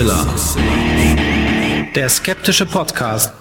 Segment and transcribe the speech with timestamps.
[0.00, 0.26] Huxilla.
[1.94, 3.34] Der skeptische Podcast.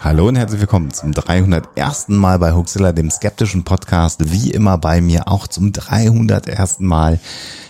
[0.00, 2.08] Hallo und herzlich willkommen zum 301.
[2.08, 4.32] Mal bei Huxilla, dem skeptischen Podcast.
[4.32, 6.80] Wie immer bei mir auch zum 301.
[6.80, 7.20] Mal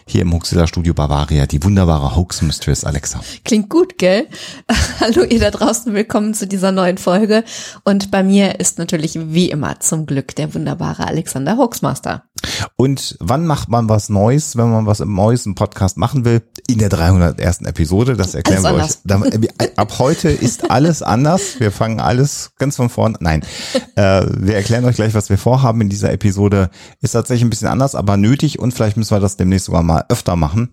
[0.07, 3.21] hier im Huxilla Studio Bavaria, die wunderbare Hoax Mistress Alexa.
[3.45, 4.27] Klingt gut, gell?
[5.01, 7.45] Hallo ihr da draußen, willkommen zu dieser neuen Folge.
[7.85, 12.25] Und bei mir ist natürlich wie immer zum Glück der wunderbare Alexander Hoaxmaster.
[12.77, 16.43] Und wann macht man was Neues, wenn man was im neuesten Podcast machen will?
[16.67, 17.61] In der 301.
[17.63, 19.35] Episode, das erklären alles wir anders.
[19.35, 19.49] euch.
[19.59, 21.61] Äh, ab heute ist alles anders.
[21.61, 23.17] Wir fangen alles ganz von vorn.
[23.21, 23.43] Nein,
[23.95, 26.71] äh, wir erklären euch gleich, was wir vorhaben in dieser Episode.
[27.01, 29.92] Ist tatsächlich ein bisschen anders, aber nötig und vielleicht müssen wir das demnächst sogar mal
[30.01, 30.73] öfter machen.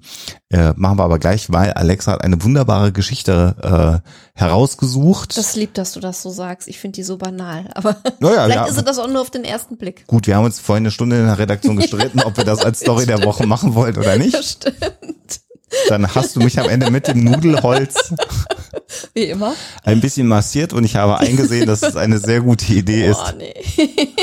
[0.50, 5.38] Äh, machen wir aber gleich, weil Alexa hat eine wunderbare Geschichte äh, herausgesucht.
[5.38, 6.68] Das liebt, dass du das so sagst.
[6.68, 7.70] Ich finde die so banal.
[7.76, 8.66] Aber naja, vielleicht ja.
[8.66, 10.08] ist es das auch nur auf den ersten Blick.
[10.08, 12.80] Gut, wir haben uns vorhin eine Stunde in der Redaktion gestritten, ob wir das als
[12.80, 14.34] Story der Woche machen wollt oder nicht.
[14.34, 15.42] Das stimmt.
[15.88, 18.14] Dann hast du mich am Ende mit dem Nudelholz
[19.14, 19.54] wie immer
[19.84, 23.20] ein bisschen massiert und ich habe eingesehen, dass es eine sehr gute Idee ist.
[23.20, 23.54] Oh, nee.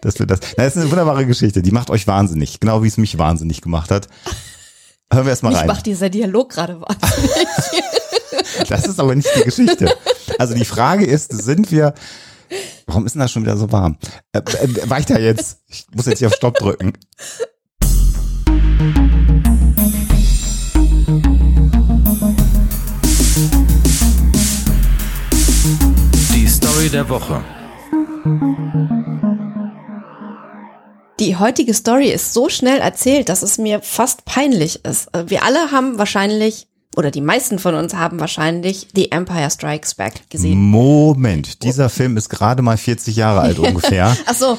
[0.00, 0.40] dass wir das.
[0.56, 1.62] Na, das ist eine wunderbare Geschichte.
[1.62, 4.08] Die macht euch wahnsinnig, genau wie es mich wahnsinnig gemacht hat.
[5.12, 5.64] Hören wir erstmal rein.
[5.64, 7.46] Ich macht dieser Dialog gerade wahnsinnig.
[8.68, 9.94] das ist aber nicht die Geschichte.
[10.38, 11.94] Also die Frage ist, sind wir
[12.86, 13.98] Warum ist denn das schon wieder so warm?
[14.32, 15.58] Äh, äh, weiter jetzt.
[15.68, 16.94] Ich muss jetzt hier auf Stopp drücken.
[26.98, 27.44] Der Woche.
[31.20, 35.08] Die heutige Story ist so schnell erzählt, dass es mir fast peinlich ist.
[35.26, 40.28] Wir alle haben wahrscheinlich oder die meisten von uns haben wahrscheinlich The Empire Strikes Back
[40.28, 40.58] gesehen.
[40.58, 44.16] Moment, dieser Film ist gerade mal 40 Jahre alt ungefähr.
[44.26, 44.58] Ach so.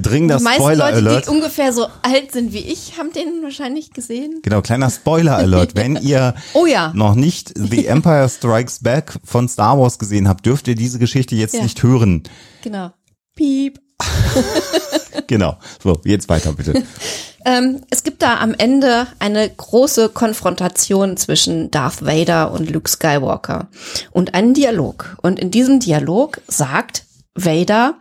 [0.00, 1.26] Dringender die meisten Spoiler Leute, Alert.
[1.26, 4.40] die ungefähr so alt sind wie ich, haben den wahrscheinlich gesehen.
[4.42, 5.74] Genau, kleiner Spoiler Alert.
[5.74, 6.92] Wenn ihr oh ja.
[6.94, 11.34] noch nicht The Empire Strikes Back von Star Wars gesehen habt, dürft ihr diese Geschichte
[11.34, 11.62] jetzt ja.
[11.62, 12.22] nicht hören.
[12.62, 12.92] Genau.
[13.34, 13.80] Piep.
[15.26, 15.58] genau.
[15.82, 16.82] So, jetzt weiter bitte.
[17.44, 23.68] ähm, es gibt da am Ende eine große Konfrontation zwischen Darth Vader und Luke Skywalker
[24.10, 25.16] und einen Dialog.
[25.22, 27.96] Und in diesem Dialog sagt Vader,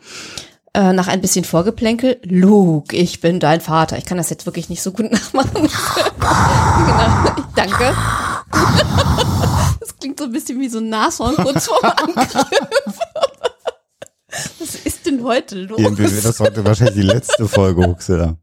[0.74, 3.98] äh, nach ein bisschen Vorgeplänkel, Luke, ich bin dein Vater.
[3.98, 5.70] Ich kann das jetzt wirklich nicht so gut nachmachen.
[5.70, 7.96] genau, danke.
[9.80, 13.00] das klingt so ein bisschen wie so ein Nashorn kurz vorm Angriff.
[14.60, 15.78] Was ist denn heute los?
[15.80, 18.38] Irgendwie wird das heute wahrscheinlich die letzte Folge, Huxela.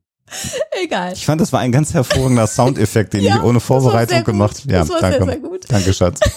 [0.80, 1.12] Egal.
[1.12, 4.72] Ich fand, das war ein ganz hervorragender Soundeffekt, den ja, ich ohne Vorbereitung gemacht habe.
[4.72, 5.18] Ja, danke.
[5.18, 5.64] Sehr, sehr gut.
[5.68, 6.20] Danke, Schatz.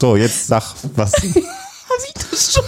[0.00, 1.12] So, jetzt sag was.
[1.12, 2.62] Hab ich das schon?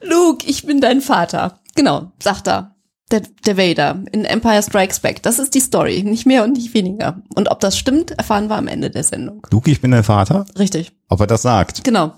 [0.00, 1.60] Luke, ich bin dein Vater.
[1.74, 2.74] Genau, sagt er.
[3.10, 5.22] Der, der Vader in Empire Strikes Back.
[5.22, 7.22] Das ist die Story, nicht mehr und nicht weniger.
[7.34, 9.46] Und ob das stimmt, erfahren wir am Ende der Sendung.
[9.50, 10.44] Luke, ich bin dein Vater?
[10.58, 10.92] Richtig.
[11.08, 11.84] Ob er das sagt?
[11.84, 12.12] Genau.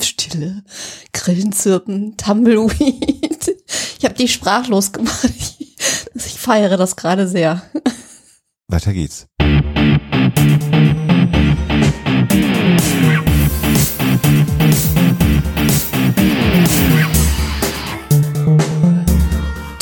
[0.00, 0.62] Stille,
[1.12, 3.56] Grillenzirpen, Tumbleweed.
[3.98, 5.24] Ich habe die sprachlos gemacht.
[5.24, 5.76] Ich,
[6.14, 7.62] ich feiere das gerade sehr.
[8.68, 9.26] Weiter geht's.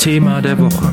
[0.05, 0.93] Thema der Woche.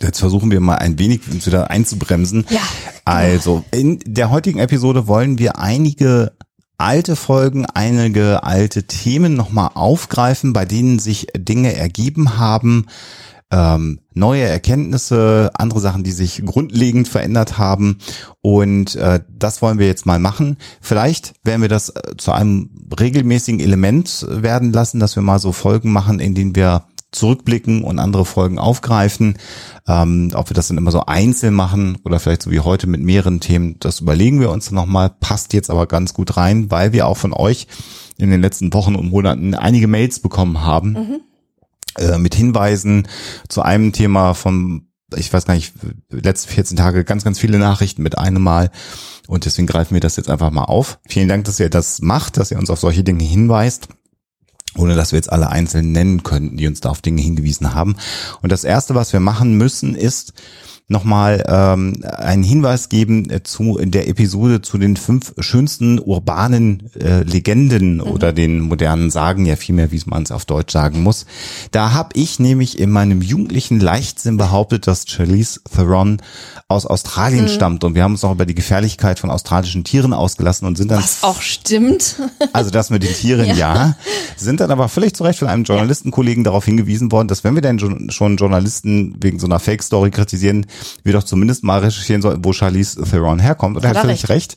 [0.00, 2.46] Jetzt versuchen wir mal ein wenig uns wieder einzubremsen.
[2.50, 2.60] Ja.
[3.04, 6.34] Also, in der heutigen Episode wollen wir einige
[6.78, 12.86] alte Folgen, einige alte Themen nochmal aufgreifen, bei denen sich Dinge ergeben haben,
[13.54, 17.98] ähm, neue Erkenntnisse, andere Sachen, die sich grundlegend verändert haben.
[18.40, 20.56] Und äh, das wollen wir jetzt mal machen.
[20.80, 25.52] Vielleicht werden wir das äh, zu einem regelmäßigen Element werden lassen, dass wir mal so
[25.52, 29.36] Folgen machen, in denen wir zurückblicken und andere Folgen aufgreifen.
[29.86, 33.02] Ähm, ob wir das dann immer so einzeln machen oder vielleicht so wie heute mit
[33.02, 35.10] mehreren Themen, das überlegen wir uns nochmal.
[35.20, 37.68] Passt jetzt aber ganz gut rein, weil wir auch von euch
[38.16, 40.92] in den letzten Wochen und Monaten einige Mails bekommen haben.
[40.92, 41.20] Mhm.
[41.98, 43.08] Äh, mit Hinweisen
[43.48, 45.74] zu einem Thema von ich weiß gar nicht,
[46.10, 48.72] letzte 14 Tage ganz, ganz viele Nachrichten mit einem Mal.
[49.28, 50.98] Und deswegen greifen wir das jetzt einfach mal auf.
[51.06, 53.88] Vielen Dank, dass ihr das macht, dass ihr uns auf solche Dinge hinweist
[54.76, 57.96] ohne dass wir jetzt alle einzeln nennen könnten, die uns da auf Dinge hingewiesen haben.
[58.42, 60.32] Und das Erste, was wir machen müssen, ist,
[60.86, 66.90] nochmal ähm, einen Hinweis geben äh, zu in der Episode zu den fünf schönsten urbanen
[67.00, 68.02] äh, Legenden mhm.
[68.02, 71.24] oder den modernen Sagen, ja vielmehr, wie man es auf Deutsch sagen muss.
[71.70, 76.20] Da habe ich nämlich in meinem jugendlichen Leichtsinn behauptet, dass Charlize Theron
[76.68, 77.48] aus Australien mhm.
[77.48, 80.90] stammt und wir haben uns auch über die Gefährlichkeit von australischen Tieren ausgelassen und sind
[80.90, 82.16] dann was auch stimmt.
[82.52, 83.96] Also das mit den Tieren ja, ja
[84.36, 87.62] sind dann aber völlig zu Recht von einem Journalistenkollegen darauf hingewiesen worden, dass wenn wir
[87.62, 90.66] denn schon Journalisten wegen so einer Fake Story kritisieren,
[91.02, 93.76] wir doch zumindest mal recherchieren sollten, wo Charlize Theron herkommt.
[93.76, 94.56] Und er hat, völlig recht.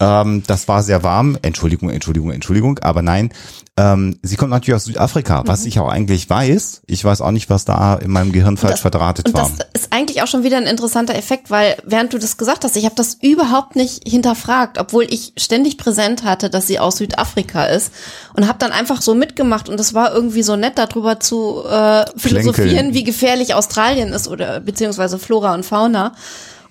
[0.00, 1.38] Ähm, das war sehr warm.
[1.42, 2.78] Entschuldigung, Entschuldigung, Entschuldigung.
[2.80, 3.30] Aber nein,
[3.78, 5.68] ähm, sie kommt natürlich aus Südafrika, was mhm.
[5.68, 6.82] ich auch eigentlich weiß.
[6.86, 9.50] Ich weiß auch nicht, was da in meinem Gehirn falsch das, verdrahtet war.
[9.58, 12.74] Das ist eigentlich auch schon wieder ein interessanter Effekt, weil während du das gesagt hast,
[12.76, 17.64] ich habe das überhaupt nicht hinterfragt, obwohl ich ständig präsent hatte, dass sie aus Südafrika
[17.66, 17.92] ist
[18.34, 22.06] und habe dann einfach so mitgemacht und es war irgendwie so nett darüber zu äh,
[22.16, 22.94] philosophieren, Plänkeln.
[22.94, 26.14] wie gefährlich Australien ist oder beziehungsweise Flora und Fauna.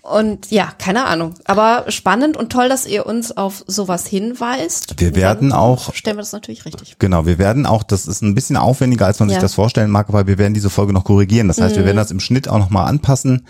[0.05, 1.33] Und ja, keine Ahnung.
[1.45, 4.99] Aber spannend und toll, dass ihr uns auf sowas hinweist.
[4.99, 5.95] Wir werden auch.
[5.95, 6.97] Stellen wir das natürlich richtig.
[6.99, 9.35] Genau, wir werden auch, das ist ein bisschen aufwendiger, als man ja.
[9.35, 11.47] sich das vorstellen mag, weil wir werden diese Folge noch korrigieren.
[11.47, 11.79] Das heißt, mhm.
[11.79, 13.47] wir werden das im Schnitt auch nochmal anpassen.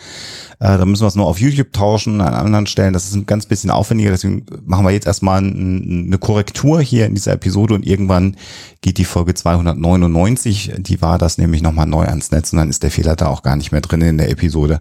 [0.60, 2.94] Äh, da müssen wir es nur auf YouTube tauschen, an anderen Stellen.
[2.94, 4.12] Das ist ein ganz bisschen aufwendiger.
[4.12, 8.38] Deswegen machen wir jetzt erstmal ein, eine Korrektur hier in dieser Episode und irgendwann
[8.80, 10.74] geht die Folge 299.
[10.78, 13.44] Die war das nämlich nochmal neu ans Netz und dann ist der Fehler da auch
[13.44, 14.80] gar nicht mehr drin in der Episode.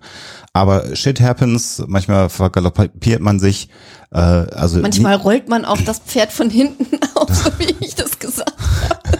[0.53, 3.69] Aber shit happens, manchmal vergaloppiert man sich.
[4.13, 8.19] Äh, also manchmal rollt man auch das Pferd von hinten auf, so wie ich das
[8.19, 8.53] gesagt
[8.89, 9.19] habe.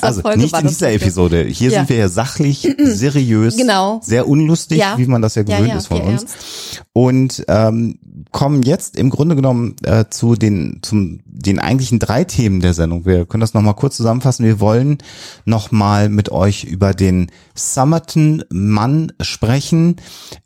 [0.00, 1.44] Also Folge nicht in dieser Episode.
[1.44, 1.78] Hier ja.
[1.78, 4.00] sind wir ja sachlich, seriös, genau.
[4.02, 4.98] sehr unlustig, ja.
[4.98, 6.22] wie man das ja gewöhnt ja, ist von uns.
[6.22, 6.84] Ernst.
[6.92, 7.98] Und ähm,
[8.34, 13.06] kommen jetzt im Grunde genommen äh, zu den zum den eigentlichen drei Themen der Sendung.
[13.06, 14.44] Wir können das nochmal kurz zusammenfassen.
[14.44, 14.98] Wir wollen
[15.44, 19.96] nochmal mit euch über den Summerton Mann sprechen,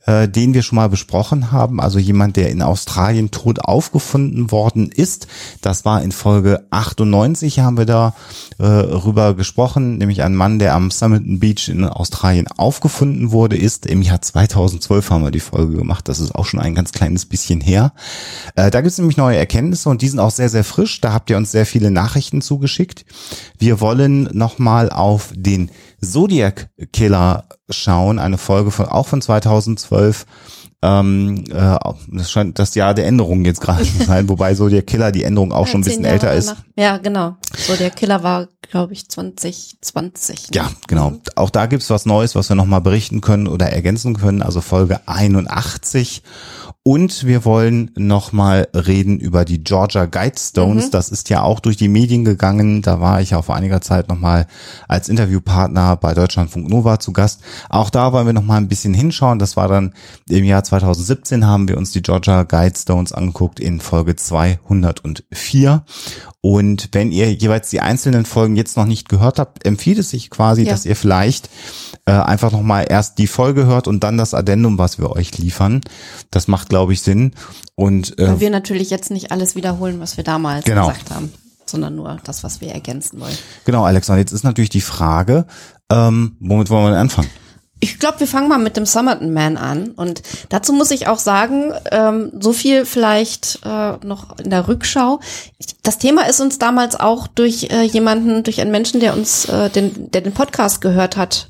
[0.05, 1.81] äh, den wir schon mal besprochen haben.
[1.81, 5.27] Also jemand, der in Australien tot aufgefunden worden ist.
[5.63, 8.15] Das war in Folge 98 haben wir da
[8.59, 13.87] äh, rüber gesprochen, nämlich ein Mann, der am Summerton Beach in Australien aufgefunden wurde, ist.
[13.87, 16.09] Im Jahr 2012 haben wir die Folge gemacht.
[16.09, 17.78] Das ist auch schon ein ganz kleines bisschen her.
[18.55, 21.01] Äh, da gibt es nämlich neue Erkenntnisse und die sind auch sehr, sehr frisch.
[21.01, 23.05] Da habt ihr uns sehr viele Nachrichten zugeschickt.
[23.59, 25.71] Wir wollen nochmal auf den
[26.01, 30.27] Zodiac Killer schauen, eine Folge von auch von 2012.
[30.81, 31.77] Ähm, äh,
[32.09, 35.53] das scheint das Jahr der Änderung jetzt gerade zu sein, wobei Zodiac Killer die Änderung
[35.53, 36.55] auch ja, schon ein bisschen älter ist.
[36.77, 37.37] Ja, genau.
[37.67, 40.51] Zodiac Killer war, glaube ich, 2020.
[40.51, 40.57] Ne?
[40.57, 41.11] Ja, genau.
[41.11, 41.21] Mhm.
[41.35, 44.41] Auch da gibt's was Neues, was wir nochmal berichten können oder ergänzen können.
[44.41, 46.23] Also Folge 81
[46.85, 50.87] und wir wollen nochmal reden über die Georgia Guidestones.
[50.87, 50.91] Mhm.
[50.91, 52.81] Das ist ja auch durch die Medien gegangen.
[52.81, 54.47] Da war ich ja vor einiger Zeit nochmal
[54.87, 57.43] als Interviewpartner bei Deutschlandfunk Nova zu Gast.
[57.69, 59.39] Auch da wollen wir nochmal ein bisschen hinschauen.
[59.39, 59.93] Das war dann
[60.31, 65.85] im Jahr 2017 haben wir uns die Georgia Guidestones angeguckt in Folge 204.
[66.41, 70.31] Und wenn ihr jeweils die einzelnen Folgen jetzt noch nicht gehört habt, empfiehlt es sich
[70.31, 70.71] quasi, ja.
[70.71, 71.51] dass ihr vielleicht
[72.09, 75.83] äh, einfach nochmal erst die Folge hört und dann das Addendum, was wir euch liefern.
[76.31, 77.35] Das macht, glaube ich, Sinn.
[77.75, 80.89] Und äh, Weil wir natürlich jetzt nicht alles wiederholen, was wir damals genau.
[80.89, 81.31] gesagt haben,
[81.67, 83.37] sondern nur das, was wir ergänzen wollen.
[83.67, 85.45] Genau, Alexander, jetzt ist natürlich die Frage,
[85.93, 87.29] ähm, womit wollen wir denn anfangen?
[87.79, 89.91] Ich glaube, wir fangen mal mit dem Summerton Man an.
[89.91, 95.21] Und dazu muss ich auch sagen, ähm, so viel vielleicht äh, noch in der Rückschau.
[95.83, 99.69] Das Thema ist uns damals auch durch äh, jemanden, durch einen Menschen, der uns, äh,
[99.69, 101.49] den, der den Podcast gehört hat,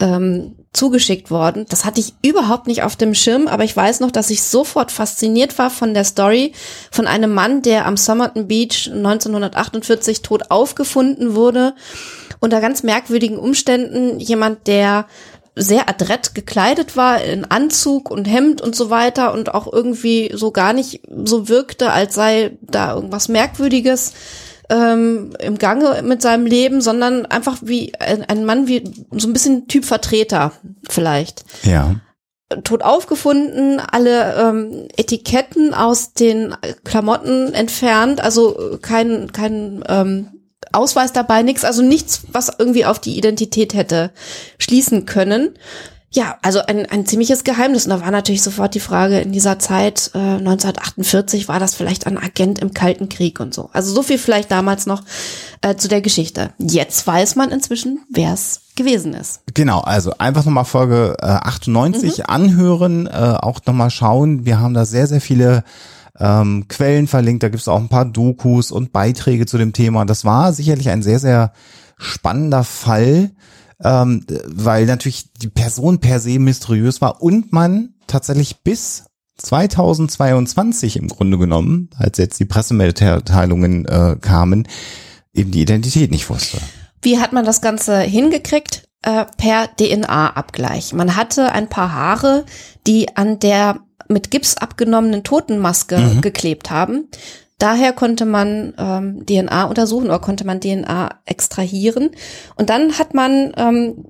[0.00, 1.66] ähm, zugeschickt worden.
[1.68, 4.90] Das hatte ich überhaupt nicht auf dem Schirm, aber ich weiß noch, dass ich sofort
[4.90, 6.52] fasziniert war von der Story
[6.90, 11.74] von einem Mann, der am Somerton Beach 1948 tot aufgefunden wurde.
[12.40, 15.06] Unter ganz merkwürdigen Umständen jemand, der
[15.54, 20.50] sehr adrett gekleidet war, in Anzug und Hemd und so weiter und auch irgendwie so
[20.50, 24.14] gar nicht so wirkte, als sei da irgendwas Merkwürdiges
[24.70, 29.32] ähm, im Gange mit seinem Leben, sondern einfach wie ein, ein Mann wie so ein
[29.32, 30.52] bisschen Typ Vertreter
[30.88, 31.44] vielleicht.
[31.64, 31.96] Ja
[32.64, 36.54] tot aufgefunden, alle ähm, Etiketten aus den
[36.84, 40.28] Klamotten entfernt, also kein kein ähm,
[40.72, 44.10] Ausweis dabei, nichts, also nichts, was irgendwie auf die Identität hätte
[44.58, 45.54] schließen können.
[46.14, 47.86] Ja, also ein, ein ziemliches Geheimnis.
[47.86, 52.06] Und da war natürlich sofort die Frage, in dieser Zeit, äh, 1948, war das vielleicht
[52.06, 53.70] ein Agent im Kalten Krieg und so.
[53.72, 55.02] Also so viel vielleicht damals noch
[55.62, 56.50] äh, zu der Geschichte.
[56.58, 59.40] Jetzt weiß man inzwischen, wer es gewesen ist.
[59.54, 62.24] Genau, also einfach nochmal Folge äh, 98 mhm.
[62.26, 64.44] anhören, äh, auch nochmal schauen.
[64.44, 65.64] Wir haben da sehr, sehr viele
[66.18, 70.04] ähm, Quellen verlinkt, da gibt es auch ein paar Dokus und Beiträge zu dem Thema.
[70.04, 71.52] Das war sicherlich ein sehr, sehr
[71.96, 73.30] spannender Fall
[73.82, 79.04] ähm, weil natürlich die Person per se mysteriös war und man tatsächlich bis
[79.38, 84.68] 2022 im Grunde genommen, als jetzt die Pressemitteilungen äh, kamen,
[85.32, 86.58] eben die Identität nicht wusste.
[87.00, 88.84] Wie hat man das Ganze hingekriegt?
[89.02, 90.92] Äh, per DNA-Abgleich.
[90.92, 92.44] Man hatte ein paar Haare,
[92.86, 96.20] die an der mit Gips abgenommenen Totenmaske mhm.
[96.20, 97.08] geklebt haben.
[97.62, 102.10] Daher konnte man ähm, DNA untersuchen oder konnte man DNA extrahieren.
[102.56, 104.04] Und dann hat man ähm,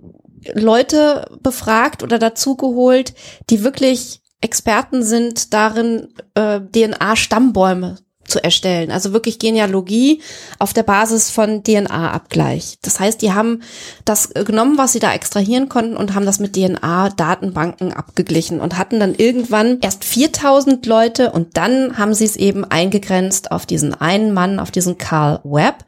[0.55, 3.13] Leute befragt oder dazu geholt,
[3.51, 7.99] die wirklich Experten sind darin, äh, DNA-Stammbäume
[8.33, 8.91] zu erstellen.
[8.91, 10.23] Also wirklich Genealogie
[10.59, 12.79] auf der Basis von DNA-Abgleich.
[12.83, 13.62] Das heißt, die haben
[14.05, 18.99] das genommen, was sie da extrahieren konnten und haben das mit DNA-Datenbanken abgeglichen und hatten
[18.99, 24.33] dann irgendwann erst 4000 Leute und dann haben sie es eben eingegrenzt auf diesen einen
[24.33, 25.85] Mann, auf diesen Carl Webb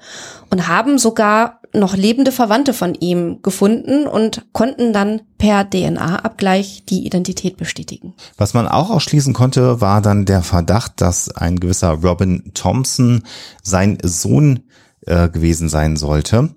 [0.50, 7.06] und haben sogar noch lebende Verwandte von ihm gefunden und konnten dann per DNA-Abgleich die
[7.06, 8.14] Identität bestätigen.
[8.36, 13.22] Was man auch ausschließen konnte, war dann der Verdacht, dass ein gewisser Robin Thompson
[13.62, 14.60] sein Sohn
[15.06, 16.54] äh, gewesen sein sollte.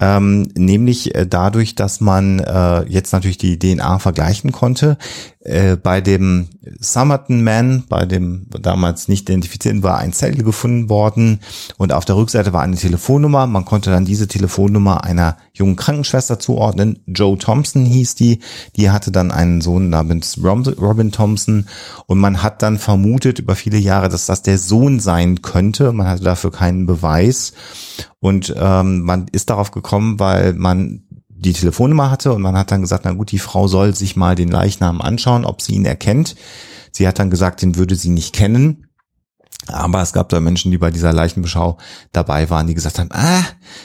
[0.00, 4.96] Ähm, nämlich äh, dadurch, dass man äh, jetzt natürlich die DNA vergleichen konnte.
[5.42, 6.48] Äh, bei dem
[6.80, 11.40] Summerton Man, bei dem damals nicht identifizierten, war ein Zettel gefunden worden
[11.76, 13.46] und auf der Rückseite war eine Telefonnummer.
[13.46, 17.02] Man konnte dann diese Telefonnummer einer jungen Krankenschwester zuordnen.
[17.06, 18.40] Joe Thompson hieß die.
[18.76, 21.66] Die hatte dann einen Sohn namens Robin Thompson
[22.06, 25.92] und man hat dann vermutet über viele Jahre, dass das der Sohn sein könnte.
[25.92, 27.52] Man hatte dafür keinen Beweis
[28.20, 32.82] und ähm, man ist darauf gekommen, weil man die Telefonnummer hatte und man hat dann
[32.82, 36.36] gesagt, na gut, die Frau soll sich mal den Leichnam anschauen, ob sie ihn erkennt.
[36.92, 38.86] Sie hat dann gesagt, den würde sie nicht kennen.
[39.66, 41.78] Aber es gab da Menschen, die bei dieser Leichenbeschau
[42.12, 43.42] dabei waren, die gesagt haben, ah,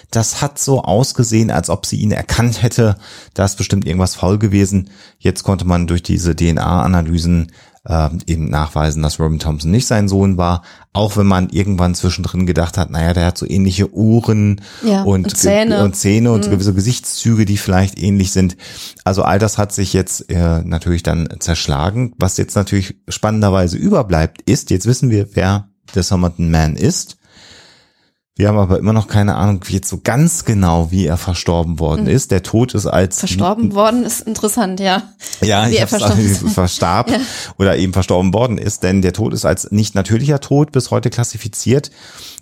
[0.09, 2.97] das hat so ausgesehen, als ob sie ihn erkannt hätte.
[3.33, 4.89] Da ist bestimmt irgendwas faul gewesen.
[5.17, 7.51] Jetzt konnte man durch diese DNA-Analysen
[7.85, 10.63] äh, eben nachweisen, dass Robin Thompson nicht sein Sohn war,
[10.93, 15.25] auch wenn man irgendwann zwischendrin gedacht hat, naja, der hat so ähnliche Ohren ja, und,
[15.25, 16.51] und, Zähne und Zähne und mhm.
[16.51, 18.57] gewisse Gesichtszüge, die vielleicht ähnlich sind.
[19.03, 22.13] Also all das hat sich jetzt äh, natürlich dann zerschlagen.
[22.17, 27.17] Was jetzt natürlich spannenderweise überbleibt, ist, jetzt wissen wir, wer der Somerton Man ist.
[28.37, 31.79] Wir haben aber immer noch keine Ahnung, wie jetzt so ganz genau, wie er verstorben
[31.79, 32.09] worden mhm.
[32.09, 32.31] ist.
[32.31, 35.03] Der Tod ist als verstorben worden ist interessant, ja.
[35.39, 37.19] Ja, wie er verstorben verstarb ja.
[37.57, 41.09] oder eben verstorben worden ist, denn der Tod ist als nicht natürlicher Tod bis heute
[41.09, 41.91] klassifiziert.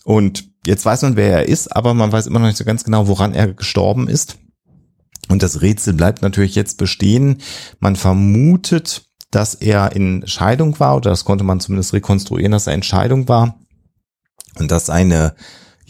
[0.04, 2.84] Und jetzt weiß man, wer er ist, aber man weiß immer noch nicht so ganz
[2.84, 4.38] genau, woran er gestorben ist.
[5.30, 7.38] Und das Rätsel bleibt natürlich jetzt bestehen.
[7.80, 12.74] Man vermutet, dass er in Scheidung war, oder das konnte man zumindest rekonstruieren, dass er
[12.74, 13.60] in Scheidung war
[14.58, 15.36] und dass eine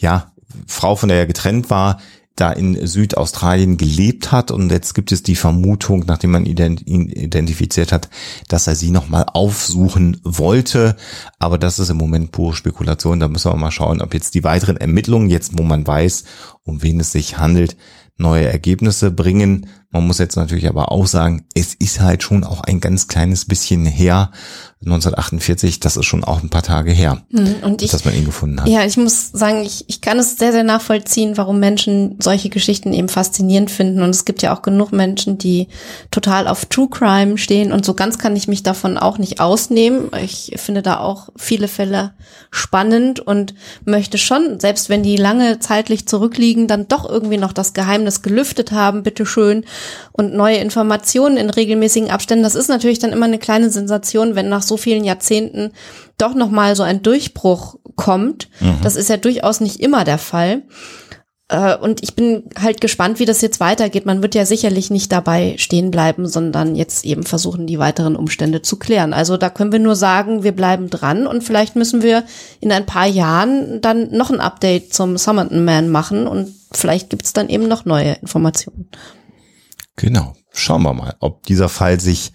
[0.04, 0.32] ja,
[0.66, 1.98] Frau, von der er getrennt war,
[2.36, 7.92] da in Südaustralien gelebt hat und jetzt gibt es die Vermutung, nachdem man ihn identifiziert
[7.92, 8.08] hat,
[8.48, 10.96] dass er sie nochmal aufsuchen wollte.
[11.38, 13.20] Aber das ist im Moment pure Spekulation.
[13.20, 16.24] Da müssen wir mal schauen, ob jetzt die weiteren Ermittlungen, jetzt wo man weiß,
[16.64, 17.76] um wen es sich handelt,
[18.16, 19.68] neue Ergebnisse bringen.
[19.90, 23.44] Man muss jetzt natürlich aber auch sagen, es ist halt schon auch ein ganz kleines
[23.44, 24.32] bisschen her.
[24.84, 28.24] 1948, das ist schon auch ein paar Tage her, hm, und ich, dass man ihn
[28.24, 28.68] gefunden hat.
[28.68, 32.92] Ja, ich muss sagen, ich, ich kann es sehr, sehr nachvollziehen, warum Menschen solche Geschichten
[32.92, 34.02] eben faszinierend finden.
[34.02, 35.68] Und es gibt ja auch genug Menschen, die
[36.10, 37.72] total auf True Crime stehen.
[37.72, 40.10] Und so ganz kann ich mich davon auch nicht ausnehmen.
[40.22, 42.12] Ich finde da auch viele Fälle
[42.50, 47.72] spannend und möchte schon, selbst wenn die lange zeitlich zurückliegen, dann doch irgendwie noch das
[47.72, 49.64] Geheimnis gelüftet haben, bitteschön
[50.12, 52.44] und neue Informationen in regelmäßigen Abständen.
[52.44, 55.72] Das ist natürlich dann immer eine kleine Sensation, wenn nach so vielen Jahrzehnten
[56.18, 58.48] doch noch mal so ein Durchbruch kommt.
[58.60, 58.78] Mhm.
[58.82, 60.62] Das ist ja durchaus nicht immer der Fall.
[61.48, 64.06] Äh, und ich bin halt gespannt, wie das jetzt weitergeht.
[64.06, 68.62] Man wird ja sicherlich nicht dabei stehen bleiben, sondern jetzt eben versuchen, die weiteren Umstände
[68.62, 69.12] zu klären.
[69.12, 72.24] Also da können wir nur sagen, wir bleiben dran und vielleicht müssen wir
[72.60, 77.24] in ein paar Jahren dann noch ein Update zum Summerton Man machen und vielleicht gibt
[77.26, 78.88] es dann eben noch neue Informationen.
[79.96, 80.34] Genau.
[80.50, 82.32] Schauen wir mal, ob dieser Fall sich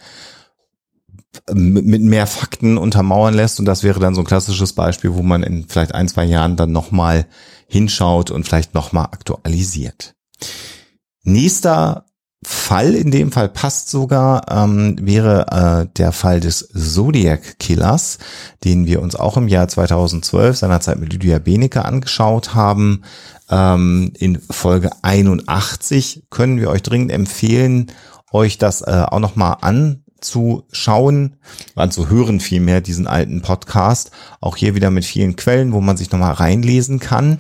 [1.54, 3.60] mit mehr Fakten untermauern lässt.
[3.60, 6.56] Und das wäre dann so ein klassisches Beispiel, wo man in vielleicht ein, zwei Jahren
[6.56, 7.26] dann nochmal
[7.68, 10.16] hinschaut und vielleicht nochmal aktualisiert.
[11.24, 12.06] Nächster
[12.42, 18.18] Fall, in dem Fall passt sogar, ähm, wäre äh, der Fall des Zodiac Killers,
[18.64, 23.04] den wir uns auch im Jahr 2012 seinerzeit mit Lydia Benecke angeschaut haben.
[23.50, 27.92] Ähm, in Folge 81 können wir euch dringend empfehlen,
[28.32, 29.58] euch das äh, auch nochmal
[30.20, 31.38] anzuschauen,
[31.76, 34.12] anzuhören vielmehr, diesen alten Podcast.
[34.42, 37.38] Auch hier wieder mit vielen Quellen, wo man sich nochmal reinlesen kann.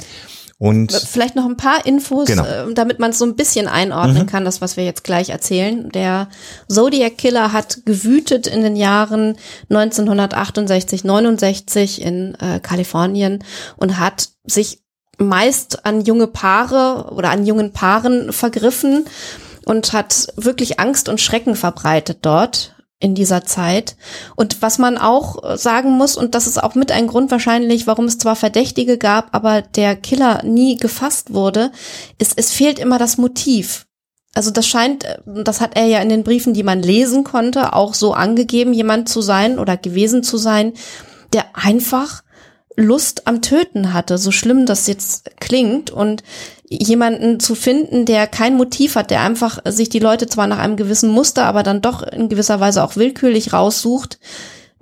[0.57, 2.43] Und Vielleicht noch ein paar Infos, Genau.
[2.43, 5.89] äh, damit man es so ein bisschen einordnen kann, das, was wir jetzt gleich erzählen.
[5.89, 6.27] Der
[6.67, 9.38] Zodiac Killer hat gewütet in den Jahren
[9.69, 13.41] 1968, 69 in äh, Kalifornien
[13.77, 14.81] und hat sich
[15.17, 19.05] meist an junge Paare oder an jungen Paaren vergriffen
[19.70, 23.98] und hat wirklich Angst und Schrecken verbreitet dort in dieser Zeit.
[24.36, 28.06] Und was man auch sagen muss, und das ist auch mit ein Grund wahrscheinlich, warum
[28.06, 31.72] es zwar Verdächtige gab, aber der Killer nie gefasst wurde,
[32.18, 33.86] ist, es fehlt immer das Motiv.
[34.34, 37.94] Also das scheint, das hat er ja in den Briefen, die man lesen konnte, auch
[37.94, 40.74] so angegeben, jemand zu sein oder gewesen zu sein,
[41.32, 42.24] der einfach
[42.79, 46.24] Lust am Töten hatte, so schlimm das jetzt klingt und
[46.69, 50.77] jemanden zu finden, der kein Motiv hat, der einfach sich die Leute zwar nach einem
[50.77, 54.19] gewissen Muster, aber dann doch in gewisser Weise auch willkürlich raussucht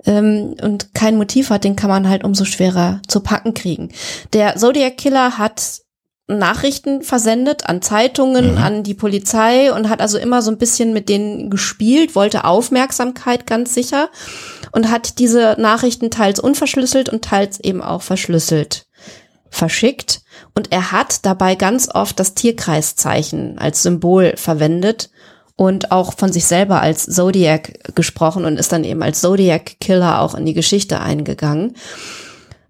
[0.04, 3.90] ähm, und kein Motiv hat, den kann man halt umso schwerer zu packen kriegen.
[4.32, 5.80] Der Zodiac Killer hat
[6.28, 11.08] Nachrichten versendet an Zeitungen, an die Polizei und hat also immer so ein bisschen mit
[11.08, 14.10] denen gespielt, wollte Aufmerksamkeit ganz sicher
[14.72, 18.86] und hat diese Nachrichten teils unverschlüsselt und teils eben auch verschlüsselt
[19.50, 20.20] verschickt.
[20.54, 25.10] Und er hat dabei ganz oft das Tierkreiszeichen als Symbol verwendet
[25.56, 30.20] und auch von sich selber als Zodiac gesprochen und ist dann eben als Zodiac Killer
[30.20, 31.74] auch in die Geschichte eingegangen.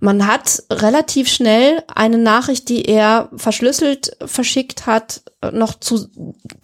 [0.00, 6.08] Man hat relativ schnell eine Nachricht, die er verschlüsselt verschickt hat, noch zu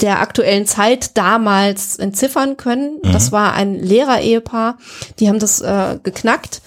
[0.00, 3.00] der aktuellen Zeit damals entziffern können.
[3.02, 4.78] Das war ein Lehrer-Ehepaar,
[5.18, 6.62] die haben das äh, geknackt.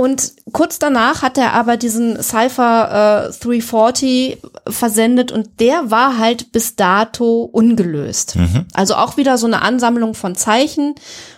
[0.00, 6.52] Und kurz danach hat er aber diesen Cypher äh, 340 versendet und der war halt
[6.52, 8.34] bis dato ungelöst.
[8.72, 10.94] Also auch wieder so eine Ansammlung von Zeichen,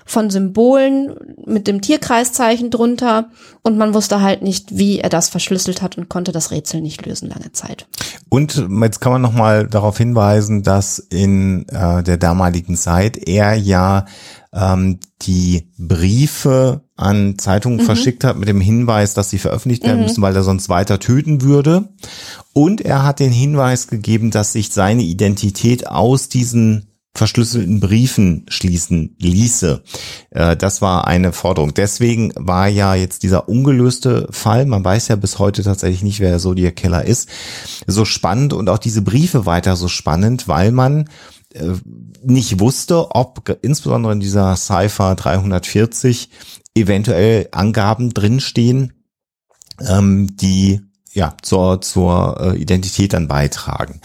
[0.07, 3.31] von Symbolen mit dem Tierkreiszeichen drunter
[3.63, 7.05] und man wusste halt nicht, wie er das verschlüsselt hat und konnte das Rätsel nicht
[7.05, 7.89] lösen lange Zeit.
[8.29, 13.55] Und jetzt kann man noch mal darauf hinweisen, dass in äh, der damaligen Zeit er
[13.55, 14.07] ja
[14.55, 20.23] ähm, die Briefe an Zeitungen verschickt hat mit dem Hinweis, dass sie veröffentlicht werden müssen,
[20.23, 21.89] weil er sonst weiter töten würde.
[22.53, 29.17] Und er hat den Hinweis gegeben, dass sich seine Identität aus diesen verschlüsselten Briefen schließen
[29.19, 29.83] ließe.
[30.31, 31.75] Äh, Das war eine Forderung.
[31.75, 36.31] Deswegen war ja jetzt dieser ungelöste Fall, man weiß ja bis heute tatsächlich nicht, wer
[36.31, 37.29] der Zodiac Killer ist,
[37.87, 41.09] so spannend und auch diese Briefe weiter so spannend, weil man
[42.23, 46.31] nicht wusste, ob insbesondere in dieser Cypher 340
[46.75, 48.93] eventuell Angaben drinstehen,
[49.81, 50.81] ähm, die
[51.13, 54.01] ja zur, zur äh, Identität dann beitragen.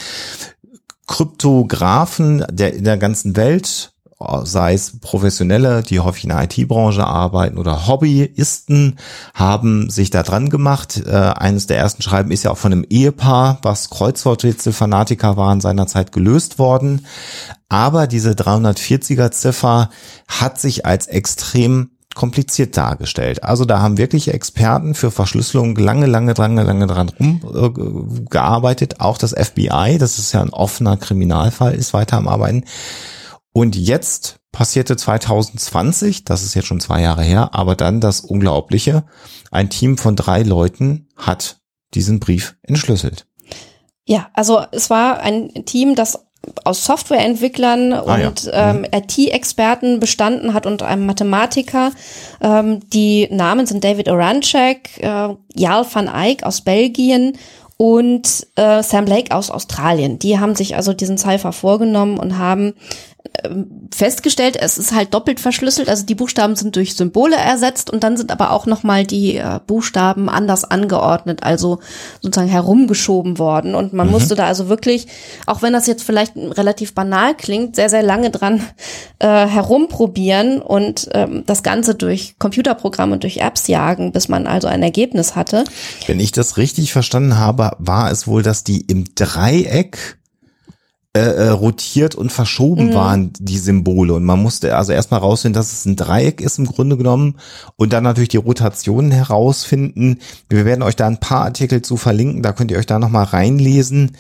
[1.08, 3.94] Kryptografen der, in der ganzen Welt,
[4.44, 8.98] sei es Professionelle, die häufig in der IT-Branche arbeiten oder Hobbyisten,
[9.34, 11.04] haben sich da dran gemacht.
[11.06, 16.12] Äh, eines der ersten Schreiben ist ja auch von einem Ehepaar, was Kreuzworträtsel-Fanatiker waren, seinerzeit
[16.12, 17.06] gelöst worden.
[17.70, 19.90] Aber diese 340er Ziffer
[20.28, 23.44] hat sich als extrem kompliziert dargestellt.
[23.44, 27.42] Also da haben wirklich Experten für Verschlüsselung lange, lange, lange, lange dran rum
[28.32, 29.00] äh.
[29.00, 32.64] Auch das FBI, das ist ja ein offener Kriminalfall, ist weiter am Arbeiten.
[33.58, 39.04] Und jetzt passierte 2020, das ist jetzt schon zwei Jahre her, aber dann das Unglaubliche.
[39.50, 41.58] Ein Team von drei Leuten hat
[41.96, 43.26] diesen Brief entschlüsselt.
[44.06, 46.24] Ja, also es war ein Team, das
[46.66, 48.28] aus Softwareentwicklern Ah, ja.
[48.28, 51.90] und ähm, IT-Experten bestanden hat und einem Mathematiker.
[52.40, 57.34] Ähm, die Namen sind David Oranchek, äh, Jarl van Eyck aus Belgien
[57.78, 60.20] und äh, Sam Blake aus Australien.
[60.20, 62.74] Die haben sich also diesen Cypher vorgenommen und haben
[63.94, 68.18] festgestellt, es ist halt doppelt verschlüsselt, also die Buchstaben sind durch Symbole ersetzt und dann
[68.18, 71.80] sind aber auch nochmal die äh, Buchstaben anders angeordnet, also
[72.22, 73.76] sozusagen herumgeschoben worden.
[73.76, 75.08] Und man musste da also wirklich,
[75.46, 78.62] auch wenn das jetzt vielleicht relativ banal klingt, sehr, sehr lange dran
[79.20, 84.68] äh, herumprobieren und ähm, das Ganze durch Computerprogramme und durch Apps jagen, bis man also
[84.68, 85.64] ein Ergebnis hatte.
[86.06, 90.17] Wenn ich das richtig verstanden habe, war es wohl, dass die im Dreieck
[91.18, 94.14] äh, äh, rotiert und verschoben waren, die Symbole.
[94.14, 97.38] Und man musste also erstmal rausfinden, dass es ein Dreieck ist im Grunde genommen
[97.76, 100.20] und dann natürlich die Rotationen herausfinden.
[100.48, 103.24] Wir werden euch da ein paar Artikel zu verlinken, da könnt ihr euch da nochmal
[103.24, 104.12] reinlesen,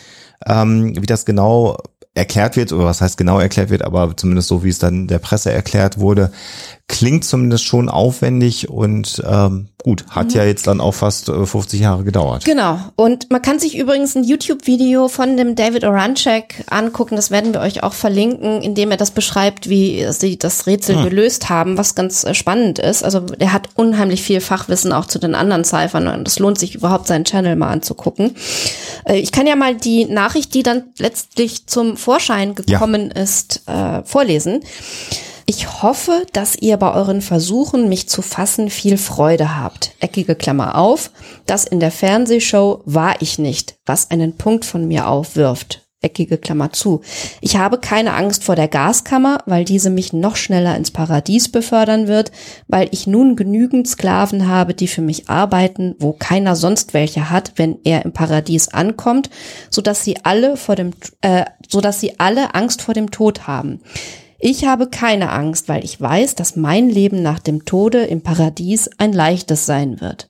[0.47, 1.77] ähm, wie das genau
[2.15, 5.19] erklärt wird, oder was heißt genau erklärt wird, aber zumindest so, wie es dann der
[5.19, 6.31] Presse erklärt wurde.
[6.87, 10.33] Klingt zumindest schon aufwendig und ähm, gut, hat mhm.
[10.33, 12.45] ja jetzt dann auch fast äh, 50 Jahre gedauert.
[12.45, 12.79] Genau.
[12.95, 17.59] Und man kann sich übrigens ein YouTube-Video von dem David Oranchek angucken, das werden wir
[17.59, 21.03] euch auch verlinken, in dem er das beschreibt, wie sie das Rätsel hm.
[21.03, 23.03] gelöst haben, was ganz äh, spannend ist.
[23.03, 26.75] Also der hat unheimlich viel Fachwissen auch zu den anderen Cyphern und es lohnt sich
[26.75, 28.35] überhaupt seinen Channel mal anzugucken.
[29.03, 33.21] Äh, ich kann ja mal die Nachricht, die dann letztlich zum Vorschein gekommen ja.
[33.21, 34.61] ist, äh, vorlesen.
[35.49, 39.93] Ich hoffe, dass ihr bei euren Versuchen, mich zu fassen, viel Freude habt.
[40.01, 41.09] Eckige Klammer auf.
[41.45, 45.87] Das in der Fernsehshow war ich nicht, was einen Punkt von mir aufwirft.
[46.01, 46.99] Eckige Klammer zu.
[47.39, 52.09] Ich habe keine Angst vor der Gaskammer, weil diese mich noch schneller ins Paradies befördern
[52.09, 52.33] wird,
[52.67, 57.53] weil ich nun genügend Sklaven habe, die für mich arbeiten, wo keiner sonst welche hat,
[57.55, 59.29] wenn er im Paradies ankommt,
[59.69, 63.47] so dass sie alle vor dem, äh, so dass sie alle Angst vor dem Tod
[63.47, 63.79] haben.
[64.39, 68.89] Ich habe keine Angst, weil ich weiß, dass mein Leben nach dem Tode im Paradies
[68.97, 70.29] ein leichtes sein wird.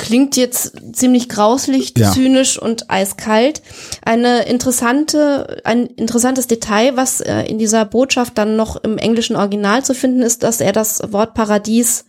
[0.00, 2.10] Klingt jetzt ziemlich grauslich, ja.
[2.10, 3.62] zynisch und eiskalt.
[4.04, 9.84] Eine interessante, ein interessantes Detail, was äh, in dieser Botschaft dann noch im englischen Original
[9.84, 12.06] zu finden ist, dass er das Wort Paradies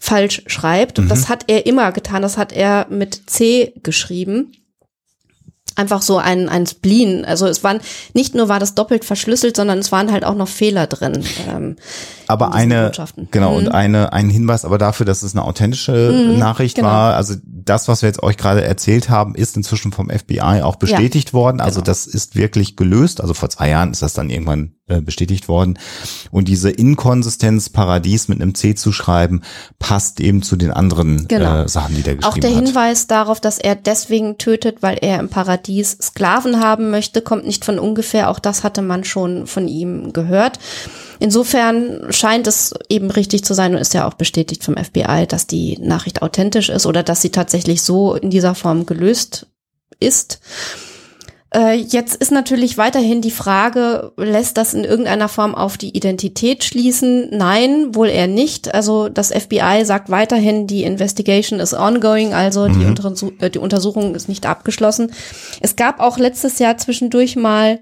[0.00, 0.98] falsch schreibt.
[0.98, 1.08] Mhm.
[1.08, 2.22] Das hat er immer getan.
[2.22, 4.52] Das hat er mit C geschrieben
[5.76, 7.24] einfach so ein, ein Spleen.
[7.24, 7.80] Also es waren,
[8.14, 11.24] nicht nur war das doppelt verschlüsselt, sondern es waren halt auch noch Fehler drin.
[11.48, 11.76] Ähm,
[12.26, 12.92] aber eine,
[13.30, 13.56] genau, mhm.
[13.56, 16.88] und eine, ein Hinweis aber dafür, dass es eine authentische mhm, Nachricht genau.
[16.88, 17.14] war.
[17.14, 21.30] Also das, was wir jetzt euch gerade erzählt haben, ist inzwischen vom FBI auch bestätigt
[21.30, 21.60] ja, worden.
[21.60, 21.86] Also genau.
[21.86, 23.20] das ist wirklich gelöst.
[23.20, 25.78] Also vor zwei Jahren ist das dann irgendwann äh, bestätigt worden.
[26.32, 29.42] Und diese Inkonsistenz Paradies mit einem C zu schreiben,
[29.78, 31.62] passt eben zu den anderen genau.
[31.62, 32.38] äh, Sachen, die der geschrieben hat.
[32.38, 32.66] Auch der hat.
[32.66, 37.64] Hinweis darauf, dass er deswegen tötet, weil er im Paradies Sklaven haben möchte, kommt nicht
[37.64, 38.28] von ungefähr.
[38.28, 40.58] Auch das hatte man schon von ihm gehört.
[41.20, 45.46] Insofern scheint es eben richtig zu sein und ist ja auch bestätigt vom FBI, dass
[45.46, 49.46] die Nachricht authentisch ist oder dass sie tatsächlich so in dieser Form gelöst
[50.00, 50.40] ist.
[51.54, 56.64] Äh, jetzt ist natürlich weiterhin die Frage, lässt das in irgendeiner Form auf die Identität
[56.64, 57.28] schließen?
[57.30, 58.74] Nein, wohl eher nicht.
[58.74, 62.78] Also das FBI sagt weiterhin, die Investigation is ongoing, also mhm.
[62.78, 65.12] die, Untersu äh, die Untersuchung ist nicht abgeschlossen.
[65.60, 67.80] Es gab auch letztes Jahr zwischendurch mal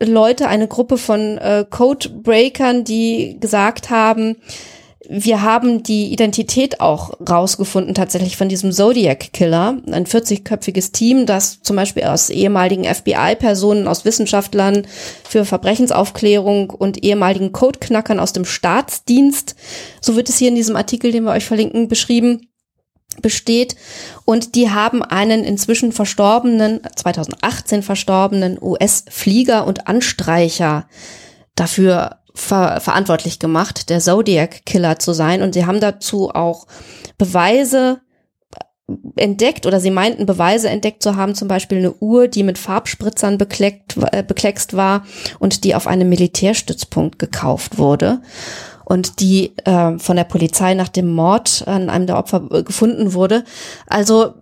[0.00, 4.36] Leute, eine Gruppe von äh, Codebreakern, die gesagt haben,
[5.14, 11.60] wir haben die Identität auch rausgefunden, tatsächlich von diesem Zodiac Killer, ein 40-köpfiges Team, das
[11.60, 14.86] zum Beispiel aus ehemaligen FBI-Personen, aus Wissenschaftlern
[15.28, 19.54] für Verbrechensaufklärung und ehemaligen Codeknackern aus dem Staatsdienst,
[20.00, 22.48] so wird es hier in diesem Artikel, den wir euch verlinken, beschrieben,
[23.20, 23.76] besteht.
[24.24, 30.86] Und die haben einen inzwischen verstorbenen, 2018 verstorbenen US-Flieger und Anstreicher
[31.54, 35.42] dafür ver verantwortlich gemacht, der Zodiac Killer zu sein.
[35.42, 36.66] Und sie haben dazu auch
[37.18, 38.00] Beweise
[39.16, 43.38] entdeckt oder sie meinten Beweise entdeckt zu haben, zum Beispiel eine Uhr, die mit Farbspritzern
[43.38, 45.04] bekleckt, äh, bekleckst war
[45.38, 48.20] und die auf einem Militärstützpunkt gekauft wurde
[48.84, 53.14] und die äh, von der Polizei nach dem Mord an einem der Opfer äh, gefunden
[53.14, 53.44] wurde.
[53.86, 54.34] Also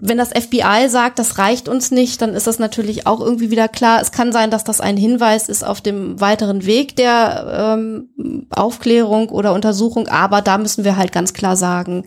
[0.00, 3.68] wenn das FBI sagt, das reicht uns nicht, dann ist das natürlich auch irgendwie wieder
[3.68, 4.00] klar.
[4.00, 9.28] Es kann sein, dass das ein Hinweis ist auf dem weiteren Weg der ähm, Aufklärung
[9.28, 12.04] oder Untersuchung, aber da müssen wir halt ganz klar sagen,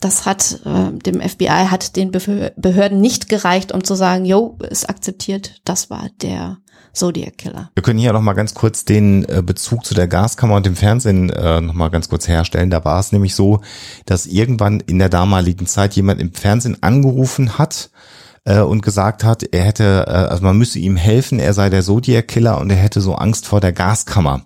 [0.00, 4.88] das hat äh, dem FBI hat den Behörden nicht gereicht, um zu sagen, jo, ist
[4.88, 6.58] akzeptiert, das war der
[6.92, 7.70] Zodiac Killer.
[7.74, 10.76] Wir können hier noch mal ganz kurz den äh, Bezug zu der Gaskammer und dem
[10.76, 12.70] Fernsehen äh, noch mal ganz kurz herstellen.
[12.70, 13.60] Da war es nämlich so,
[14.06, 17.90] dass irgendwann in der damaligen Zeit jemand im Fernsehen angerufen hat
[18.44, 21.82] äh, und gesagt hat, er hätte, äh, also man müsse ihm helfen, er sei der
[21.82, 24.42] Zodiac Killer und er hätte so Angst vor der Gaskammer.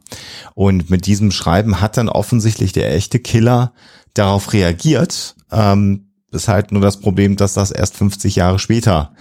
[0.54, 3.72] Und mit diesem Schreiben hat dann offensichtlich der echte Killer
[4.14, 5.36] darauf reagiert.
[5.50, 9.12] Ähm, ist halt nur das Problem, dass das erst 50 Jahre später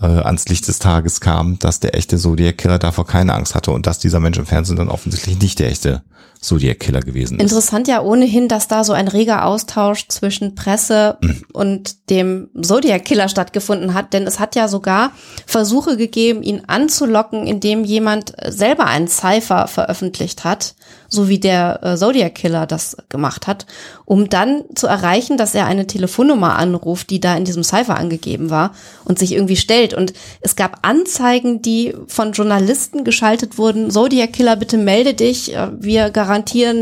[0.00, 3.70] äh, ans Licht des Tages kam, dass der echte Zodiac Killer davor keine Angst hatte
[3.70, 6.02] und dass dieser Mensch im Fernsehen dann offensichtlich nicht der echte
[6.42, 7.42] Zodiac Killer gewesen ist.
[7.42, 11.44] Interessant ja ohnehin, dass da so ein reger Austausch zwischen Presse mhm.
[11.52, 15.12] und dem Zodiac Killer stattgefunden hat, denn es hat ja sogar
[15.46, 20.74] Versuche gegeben, ihn anzulocken, indem jemand selber einen Cypher veröffentlicht hat,
[21.08, 23.66] so wie der äh, Zodiac Killer das gemacht hat,
[24.04, 28.50] um dann zu erreichen, dass er eine Telefonnummer anruft, die da in diesem Cypher angegeben
[28.50, 28.74] war
[29.04, 29.94] und sich irgendwie stellt.
[29.94, 33.92] Und es gab Anzeigen, die von Journalisten geschaltet wurden.
[33.92, 35.54] Zodiac Killer, bitte melde dich.
[35.54, 36.31] Äh, wir garantieren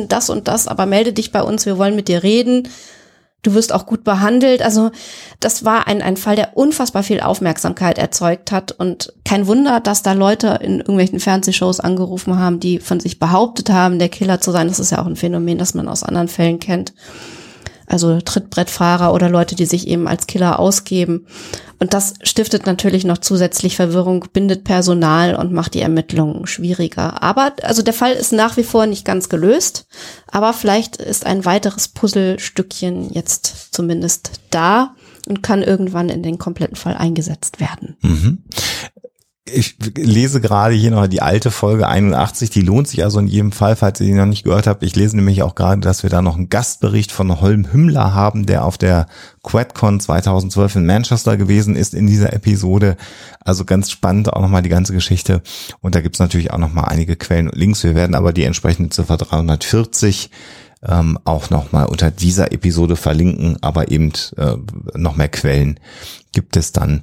[0.09, 1.67] das und das, aber melde dich bei uns.
[1.67, 2.69] Wir wollen mit dir reden.
[3.43, 4.61] du wirst auch gut behandelt.
[4.61, 4.91] Also
[5.41, 8.73] das war ein, ein Fall, der unfassbar viel Aufmerksamkeit erzeugt hat.
[8.73, 13.71] Und kein Wunder, dass da Leute in irgendwelchen Fernsehshows angerufen haben, die von sich behauptet
[13.71, 14.69] haben, der Killer zu sein.
[14.69, 16.93] Das ist ja auch ein Phänomen, das man aus anderen Fällen kennt
[17.91, 21.27] also Trittbrettfahrer oder Leute, die sich eben als Killer ausgeben.
[21.79, 27.23] Und das stiftet natürlich noch zusätzlich Verwirrung, bindet Personal und macht die Ermittlungen schwieriger.
[27.23, 29.87] Aber also der Fall ist nach wie vor nicht ganz gelöst,
[30.31, 34.95] aber vielleicht ist ein weiteres Puzzlestückchen jetzt zumindest da
[35.29, 37.97] und kann irgendwann in den kompletten Fall eingesetzt werden.
[38.03, 38.45] Mhm
[39.53, 43.53] ich lese gerade hier noch die alte Folge 81, die lohnt sich also in jedem
[43.53, 44.83] Fall, falls ihr die noch nicht gehört habt.
[44.83, 48.47] Ich lese nämlich auch gerade, dass wir da noch einen Gastbericht von Holm Hümmler haben,
[48.47, 49.07] der auf der
[49.43, 52.97] QuadCon 2012 in Manchester gewesen ist in dieser Episode.
[53.41, 55.43] Also ganz spannend auch nochmal die ganze Geschichte.
[55.81, 57.85] Und da gibt's natürlich auch nochmal einige Quellen und Links.
[57.85, 60.31] Wir werden aber die entsprechende Ziffer 340
[60.87, 64.57] ähm, auch nochmal unter dieser Episode verlinken, aber eben äh,
[64.95, 65.79] noch mehr Quellen
[66.33, 67.03] gibt es dann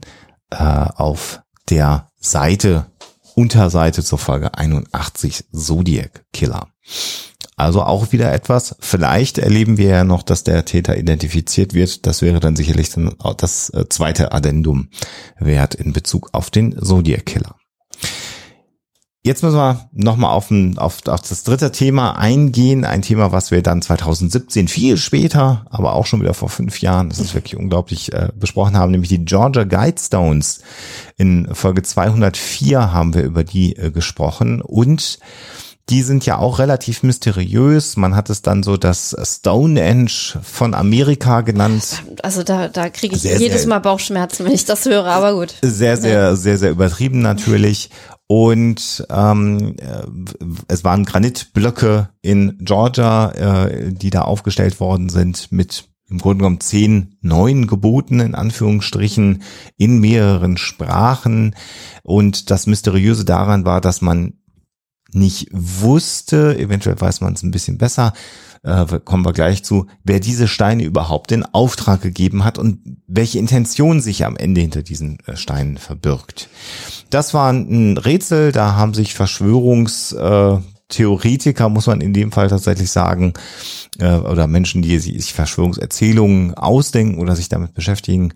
[0.50, 2.88] äh, auf der Seite,
[3.36, 6.68] Unterseite zur Folge 81 Zodiac Killer.
[7.56, 8.76] Also auch wieder etwas.
[8.80, 12.06] Vielleicht erleben wir ja noch, dass der Täter identifiziert wird.
[12.06, 12.92] Das wäre dann sicherlich
[13.38, 14.90] das äh, zweite Addendum
[15.40, 17.57] wert in Bezug auf den Zodiac Killer.
[19.28, 22.86] Jetzt müssen wir nochmal auf, auf, auf das dritte Thema eingehen.
[22.86, 27.10] Ein Thema, was wir dann 2017 viel später, aber auch schon wieder vor fünf Jahren,
[27.10, 30.62] das ist wirklich unglaublich, äh, besprochen haben, nämlich die Georgia Guidestones.
[31.18, 35.20] In Folge 204 haben wir über die äh, gesprochen und
[35.90, 37.98] die sind ja auch relativ mysteriös.
[37.98, 42.04] Man hat es dann so das Stonehenge von Amerika genannt.
[42.24, 45.56] Also da, da kriege ich sehr, jedes Mal Bauchschmerzen, wenn ich das höre, aber gut.
[45.62, 47.90] Sehr, sehr, sehr, sehr übertrieben natürlich.
[48.28, 50.06] Und ähm, äh,
[50.68, 56.62] es waren Granitblöcke in Georgia, äh, die da aufgestellt worden sind mit im Grunde genommen
[56.62, 59.44] zehn neuen Geboten in Anführungsstrichen
[59.78, 61.56] in mehreren Sprachen.
[62.04, 64.34] Und das Mysteriöse daran war, dass man
[65.12, 68.14] nicht wusste, eventuell weiß man es ein bisschen besser,
[68.68, 73.38] äh, kommen wir gleich zu, wer diese Steine überhaupt in Auftrag gegeben hat und welche
[73.40, 76.50] Intention sich am Ende hinter diesen äh, Steinen verbirgt.
[77.10, 82.92] Das war ein Rätsel, da haben sich Verschwörungstheoretiker, äh, muss man in dem Fall tatsächlich
[82.92, 83.34] sagen,
[84.00, 88.34] äh, oder Menschen, die sich Verschwörungserzählungen ausdenken oder sich damit beschäftigen,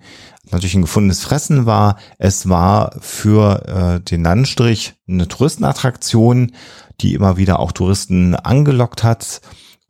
[0.49, 1.97] natürlich ein gefundenes Fressen war.
[2.17, 6.53] Es war für äh, den Landstrich eine Touristenattraktion,
[7.01, 9.41] die immer wieder auch Touristen angelockt hat.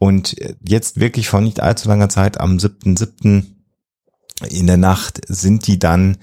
[0.02, 0.36] Und
[0.68, 3.44] jetzt wirklich vor nicht allzu langer Zeit, am 7.7.
[4.50, 6.18] in der Nacht, sind die dann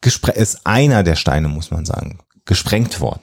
[0.00, 3.20] ist einer der Steine, muss man sagen, gesprengt worden.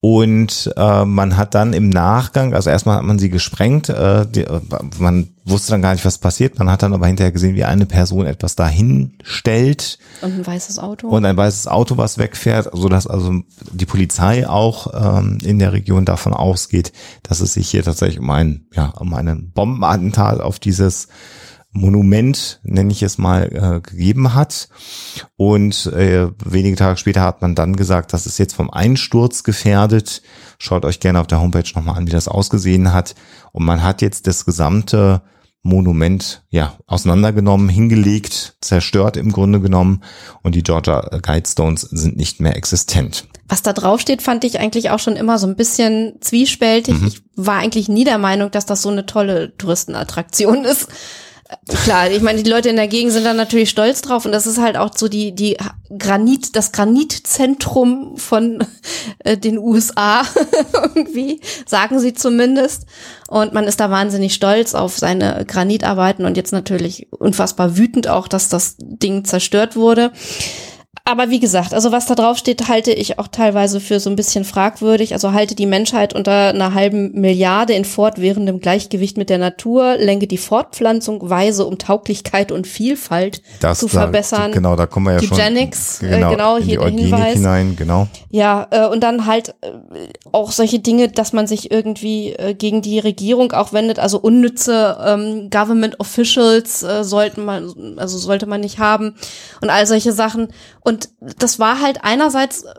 [0.00, 4.42] Und äh, man hat dann im Nachgang, also erstmal hat man sie gesprengt, äh, die,
[4.42, 4.60] äh,
[4.98, 6.58] man wusste dann gar nicht, was passiert.
[6.58, 9.98] Man hat dann aber hinterher gesehen, wie eine Person etwas dahin stellt.
[10.20, 11.08] Und ein weißes Auto.
[11.08, 13.40] Und ein weißes Auto, was wegfährt, so dass also
[13.72, 18.30] die Polizei auch ähm, in der Region davon ausgeht, dass es sich hier tatsächlich um
[18.30, 21.08] ein, ja, um einen Bombenattentat auf dieses
[21.76, 24.68] Monument, nenne ich es mal, äh, gegeben hat.
[25.36, 30.22] Und äh, wenige Tage später hat man dann gesagt, das ist jetzt vom Einsturz gefährdet.
[30.58, 33.14] Schaut euch gerne auf der Homepage nochmal an, wie das ausgesehen hat.
[33.52, 35.22] Und man hat jetzt das gesamte
[35.66, 40.02] Monument ja auseinandergenommen, hingelegt, zerstört im Grunde genommen
[40.42, 43.26] und die Georgia Guidestones sind nicht mehr existent.
[43.48, 47.00] Was da drauf steht, fand ich eigentlich auch schon immer so ein bisschen zwiespältig.
[47.00, 47.06] Mhm.
[47.08, 50.88] Ich war eigentlich nie der Meinung, dass das so eine tolle Touristenattraktion ist.
[51.84, 54.46] Klar, ich meine, die Leute in der Gegend sind da natürlich stolz drauf und das
[54.46, 55.56] ist halt auch so die, die
[55.96, 58.64] Granit, das Granitzentrum von
[59.20, 60.22] äh, den USA
[60.94, 62.86] irgendwie, sagen sie zumindest.
[63.28, 68.26] Und man ist da wahnsinnig stolz auf seine Granitarbeiten und jetzt natürlich unfassbar wütend auch,
[68.26, 70.12] dass das Ding zerstört wurde.
[71.08, 74.16] Aber wie gesagt, also was da drauf steht, halte ich auch teilweise für so ein
[74.16, 75.12] bisschen fragwürdig.
[75.12, 80.26] Also halte die Menschheit unter einer halben Milliarde in fortwährendem Gleichgewicht mit der Natur, lenke
[80.26, 84.50] die Fortpflanzung weise, um Tauglichkeit und Vielfalt das zu da, verbessern.
[84.50, 86.10] Genau, da kommen wir ja Eugenics, schon.
[86.10, 87.34] Genau, äh, genau hier der Hinweis.
[87.34, 88.08] hinein, genau.
[88.30, 89.68] Ja, äh, und dann halt äh,
[90.32, 94.00] auch solche Dinge, dass man sich irgendwie äh, gegen die Regierung auch wendet.
[94.00, 99.14] Also unnütze ähm, Government Officials äh, sollten man, also sollte man nicht haben
[99.60, 100.48] und all solche Sachen.
[100.80, 102.70] Und und das war halt einerseits äh,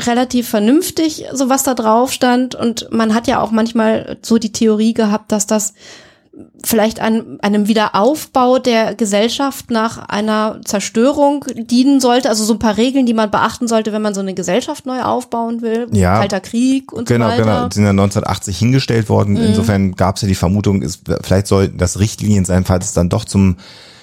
[0.00, 2.54] relativ vernünftig, so was da drauf stand.
[2.54, 5.74] Und man hat ja auch manchmal so die Theorie gehabt, dass das
[6.64, 12.28] vielleicht an einem Wiederaufbau der Gesellschaft nach einer Zerstörung dienen sollte.
[12.28, 15.02] Also so ein paar Regeln, die man beachten sollte, wenn man so eine Gesellschaft neu
[15.02, 15.88] aufbauen will.
[15.92, 16.18] Ja.
[16.18, 17.42] Kalter Krieg und Genau, so weiter.
[17.42, 17.68] genau.
[17.68, 19.34] Die sind ja 1980 hingestellt worden.
[19.34, 19.46] Mhm.
[19.46, 23.08] Insofern gab es ja die Vermutung, ist, vielleicht sollten das Richtlinien sein, falls es dann
[23.08, 23.56] doch zum,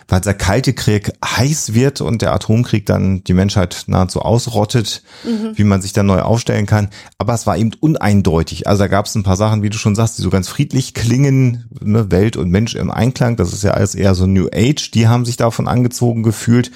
[0.08, 5.54] falls der Kalte Krieg heiß wird und der Atomkrieg dann die Menschheit nahezu ausrottet, Mhm.
[5.56, 6.90] wie man sich dann neu aufstellen kann.
[7.18, 8.68] Aber es war eben uneindeutig.
[8.68, 10.94] Also da gab es ein paar Sachen, wie du schon sagst, die so ganz friedlich
[10.94, 12.12] klingen, ne?
[12.12, 13.36] Welt und Mensch im Einklang.
[13.36, 14.92] Das ist ja alles eher so New Age.
[14.92, 16.72] Die haben sich davon angezogen gefühlt.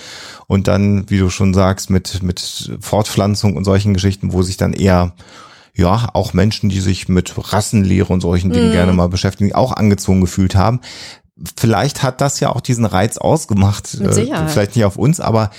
[0.48, 4.74] Und dann, wie du schon sagst, mit, mit Fortpflanzung und solchen Geschichten, wo sich dann
[4.74, 5.14] eher
[5.76, 8.52] ja, auch Menschen, die sich mit Rassenlehre und solchen.
[8.52, 10.82] Dingen gerne mal beschäftigen, auch angezogen gefühlt haben.
[11.58, 13.94] Vielleicht hat das ja auch diesen Reiz ausgemacht.
[13.96, 14.48] Äh.
[14.48, 15.52] Vielleicht nicht auf uns, aber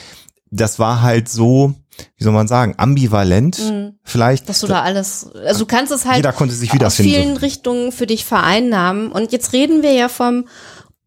[0.51, 1.75] das war halt so,
[2.17, 3.61] wie soll man sagen, ambivalent.
[4.03, 4.45] Vielleicht.
[4.45, 4.47] Mhm.
[4.47, 7.93] Dass du da alles, also du kannst es halt Jeder konnte sich aus vielen Richtungen
[7.93, 9.13] für dich vereinnahmen.
[9.13, 10.47] Und jetzt reden wir ja vom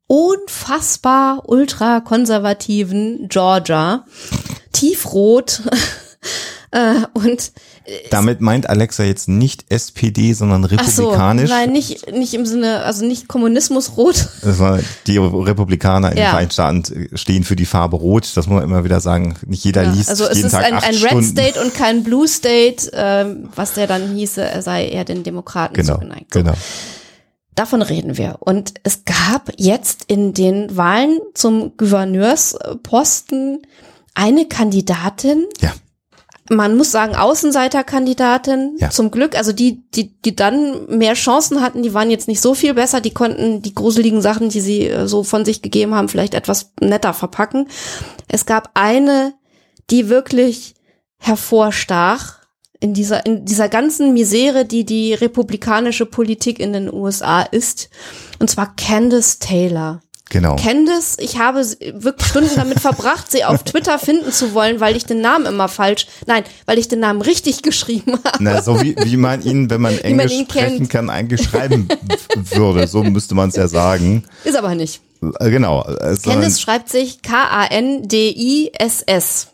[0.07, 4.05] unfassbar ultrakonservativen Georgia,
[4.71, 5.61] tiefrot
[6.71, 7.51] äh, und
[8.11, 11.49] Damit meint Alexa jetzt nicht SPD, sondern ach so, republikanisch.
[11.49, 14.29] nein, nicht nicht im Sinne, also nicht Kommunismusrot.
[14.41, 16.23] Das war die Republikaner in Ja.
[16.23, 18.23] den Vereinigten Staaten stehen für die Farbe Rot.
[18.35, 19.35] Das muss man immer wieder sagen.
[19.45, 21.23] Nicht jeder Ja, liest also es jeden ist Tag ein, acht ein Red Stunden.
[21.25, 25.73] State und kein Blue State, ähm, was der dann hieße, er sei eher den Demokraten
[25.73, 26.31] Genau, zugeneigt.
[26.31, 26.53] Genau.
[27.55, 28.37] Davon reden wir.
[28.39, 33.61] Und es gab jetzt in den Wahlen zum Gouverneursposten
[34.15, 35.73] eine Kandidatin, Ja.
[36.49, 38.89] Man muss sagen Außenseiterkandidatin, Ja.
[38.89, 42.53] zum Glück, also die, die, die dann mehr Chancen hatten, die waren jetzt nicht so
[42.53, 46.09] viel besser, die konnten die gruseligen Sachen, die sie äh, so von sich gegeben haben,
[46.09, 47.67] vielleicht etwas netter verpacken.
[48.27, 49.33] Es gab eine,
[49.89, 50.75] die wirklich
[51.17, 52.39] hervorstach
[52.79, 57.89] in dieser, in dieser ganzen Misere, die die republikanische Politik in den USA ist.
[58.39, 60.01] Und zwar Candace Taylor.
[60.33, 60.55] Genau.
[60.55, 65.05] Candace, ich habe wirklich Stunden damit verbracht, sie auf Twitter finden zu wollen, weil ich
[65.05, 68.37] den Namen immer falsch, nein, weil ich den Namen richtig geschrieben habe.
[68.43, 70.89] Na, so wie, wie man ihn, wenn man man Englisch ihn sprechen kennt.
[70.89, 71.87] kann, eigentlich schreiben
[72.35, 72.87] würde.
[72.87, 74.23] So müsste man es ja sagen.
[74.43, 75.01] Ist aber nicht.
[75.39, 75.85] Äh, Genau.
[75.85, 77.21] äh, Candace schreibt sich
[78.23, 79.47] K-A-N-D-I-S-S.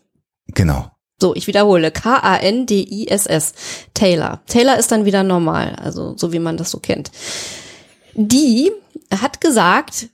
[0.55, 0.91] Genau.
[1.21, 1.91] So, ich wiederhole.
[1.91, 3.53] K-A-N-D-I-S-S.
[3.93, 4.39] Taylor.
[4.47, 7.11] Taylor ist dann wieder normal, also so wie man das so kennt.
[8.13, 8.71] Die
[9.21, 10.07] hat gesagt,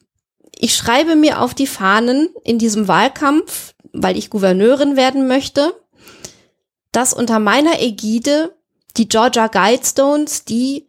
[0.57, 5.73] ich schreibe mir auf die Fahnen in diesem Wahlkampf, weil ich Gouverneurin werden möchte,
[6.91, 8.55] dass unter meiner Ägide
[8.97, 10.87] die Georgia Guidestones, die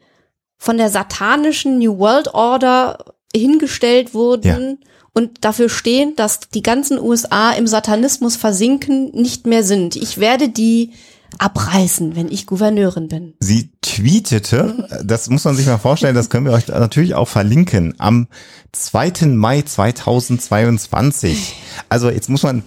[0.59, 4.79] von der satanischen New World Order hingestellt wurden
[5.12, 9.96] und dafür stehen, dass die ganzen USA im Satanismus versinken, nicht mehr sind.
[9.96, 10.92] Ich werde die
[11.38, 13.35] abreißen, wenn ich Gouverneurin bin.
[13.40, 17.94] Sie tweetete, das muss man sich mal vorstellen, das können wir euch natürlich auch verlinken,
[17.99, 18.29] am
[18.72, 19.27] 2.
[19.27, 21.55] Mai 2022.
[21.88, 22.62] Also jetzt muss man,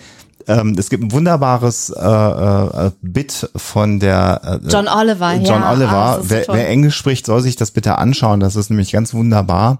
[0.49, 5.71] ähm, es gibt ein wunderbares äh, äh, Bit von der äh, John Oliver, John ja.
[5.71, 5.91] Oliver.
[5.91, 8.39] Ah, wer, wer Englisch spricht, soll sich das bitte anschauen.
[8.39, 9.79] Das ist nämlich ganz wunderbar.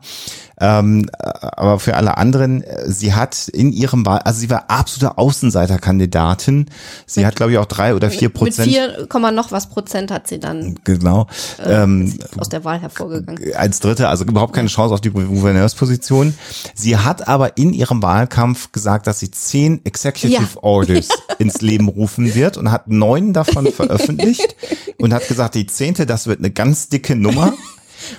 [0.62, 4.66] Ähm, äh, aber für alle anderen, äh, sie hat in ihrem Wahl, also sie war
[4.70, 6.66] absolute Außenseiterkandidatin.
[7.06, 8.70] Sie hat, glaube ich, auch drei oder vier Mit Prozent.
[8.70, 11.28] 4, Komma noch was Prozent hat sie dann Genau.
[11.66, 13.54] ähm, aus der Wahl hervorgegangen.
[13.56, 16.34] als Dritte, also überhaupt keine Chance auf die Gouverneursposition.
[16.76, 20.59] Sie hat aber in ihrem Wahlkampf gesagt, dass sie zehn Executive Ja.
[20.64, 24.56] Orders ins Leben rufen wird und hat neun davon veröffentlicht
[24.98, 27.54] und hat gesagt, die zehnte, das wird eine ganz dicke Nummer.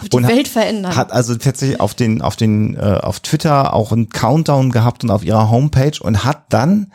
[0.03, 0.95] Die und Welt verändern.
[0.95, 5.11] Hat also tatsächlich auf den, auf den, äh, auf Twitter auch einen Countdown gehabt und
[5.11, 6.93] auf ihrer Homepage und hat dann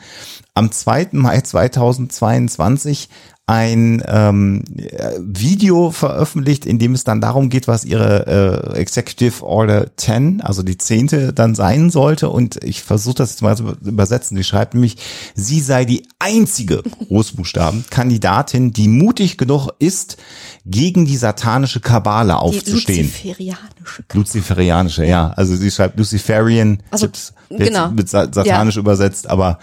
[0.53, 1.09] am 2.
[1.13, 3.09] Mai 2022
[3.47, 9.45] ein ähm, äh, Video veröffentlicht, in dem es dann darum geht, was ihre äh, Executive
[9.45, 12.29] Order 10, also die zehnte, dann sein sollte.
[12.29, 14.35] Und ich versuche das jetzt mal zu übersetzen.
[14.35, 14.97] Sie schreibt nämlich,
[15.35, 20.17] sie sei die einzige Großbuchstaben Kandidatin, die mutig genug ist,
[20.65, 23.05] gegen die satanische Kabale die aufzustehen.
[23.05, 25.29] Luziferianische Luziferianische, ja.
[25.35, 27.07] Also sie schreibt Luciferian, Also,
[27.49, 27.89] genau.
[27.91, 29.59] mit sa- satanisch übersetzt, aber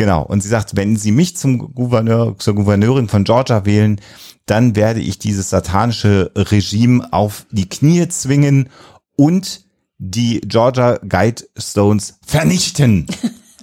[0.00, 0.22] genau.
[0.22, 4.00] Und sie sagt, wenn sie mich zum Gouverneur, zur Gouverneurin von Georgia wählen,
[4.46, 8.70] dann werde ich dieses satanische Regime auf die Knie zwingen
[9.16, 9.66] und
[9.98, 13.06] die Georgia Guidestones vernichten.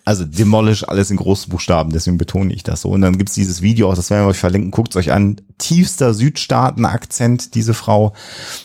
[0.06, 2.92] Also demolish alles in Großbuchstaben, deswegen betone ich das so.
[2.92, 5.42] Und dann gibt's dieses Video, auch das werden wir euch verlinken, guckt euch an.
[5.58, 8.14] Tiefster Südstaaten-Akzent, diese Frau,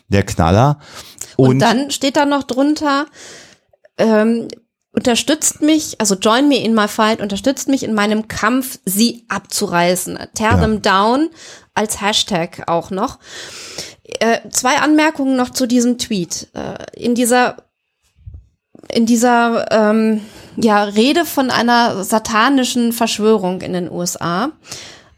[0.06, 0.78] der Knaller.
[1.34, 3.06] Und, dann steht da noch drunter,
[3.98, 4.46] ähm,
[4.92, 10.18] unterstützt mich, also join me in my fight, unterstützt mich in meinem Kampf, sie abzureißen.
[10.34, 10.60] Tear Ja.
[10.60, 11.30] them down
[11.74, 13.18] als Hashtag auch noch.
[14.20, 16.48] Äh, zwei Anmerkungen noch zu diesem Tweet.
[16.54, 17.56] Äh, in dieser
[18.88, 20.22] in dieser ähm,
[20.56, 24.50] ja, Rede von einer satanischen Verschwörung in den USA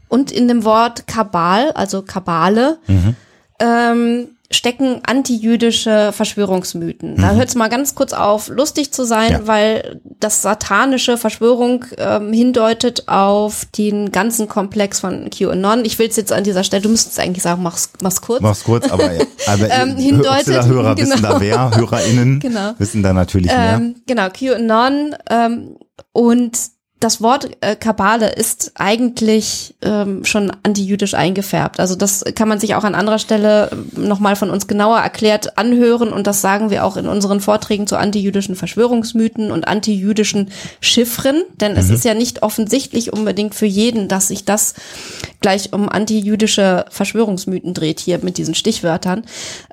[0.08, 3.16] und in dem Wort Kabal, also Kabale, Mhm.
[3.60, 7.16] ähm, stecken antijüdische Verschwörungsmythen.
[7.16, 9.32] Da hört es mal ganz kurz auf, lustig zu sein, Mhm.
[9.40, 9.46] Ja.
[9.46, 15.84] weil das satanische Verschwörung ähm, hindeutet auf den ganzen Komplex von QAnon.
[15.84, 18.40] Ich will es jetzt an dieser Stelle, du müsstest eigentlich sagen, mach's, mach's kurz.
[18.42, 19.04] Mach's kurz, aber,
[19.46, 21.32] aber Ähm, hindeutet- Hörer wissen genau.
[21.34, 22.72] da wer, HörerInnen Genau.
[22.78, 23.74] wissen da natürlich mehr.
[23.74, 25.76] Ähm, genau, QAnon ähm,
[26.12, 26.56] und
[27.04, 31.78] das Wort äh, Kabale ist eigentlich ähm, schon antijüdisch eingefärbt.
[31.78, 36.14] Also das kann man sich auch an anderer Stelle nochmal von uns genauer erklärt anhören
[36.14, 40.50] und das sagen wir auch in unseren Vorträgen zu antijüdischen Verschwörungsmythen und antijüdischen
[40.80, 44.72] Chiffren, denn es ist ja nicht offensichtlich unbedingt für jeden, dass sich das
[45.42, 49.24] gleich um antijüdische Verschwörungsmythen dreht hier mit diesen Stichwörtern.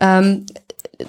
[0.02, 0.46] Ähm,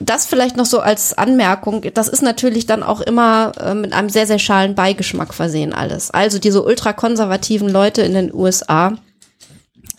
[0.01, 4.09] das vielleicht noch so als Anmerkung, das ist natürlich dann auch immer äh, mit einem
[4.09, 6.11] sehr, sehr schalen Beigeschmack versehen alles.
[6.11, 8.95] Also diese ultrakonservativen Leute in den USA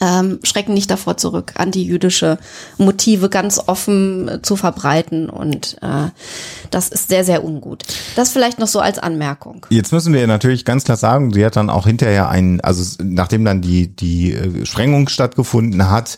[0.01, 2.37] ähm, schrecken nicht davor zurück, antijüdische
[2.77, 6.09] Motive ganz offen äh, zu verbreiten und äh,
[6.71, 7.83] das ist sehr, sehr ungut.
[8.15, 9.65] Das vielleicht noch so als Anmerkung.
[9.69, 13.45] Jetzt müssen wir natürlich ganz klar sagen, sie hat dann auch hinterher ein, also nachdem
[13.45, 16.17] dann die, die äh, Sprengung stattgefunden hat,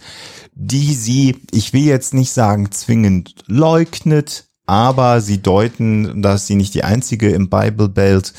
[0.53, 6.73] die sie, ich will jetzt nicht sagen zwingend leugnet, aber sie deuten, dass sie nicht
[6.73, 8.33] die einzige im Bible Belt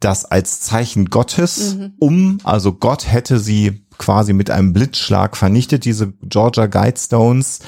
[0.00, 6.12] das als Zeichen Gottes um, also Gott hätte sie quasi mit einem Blitzschlag vernichtet, diese
[6.22, 7.60] Georgia Guidestones.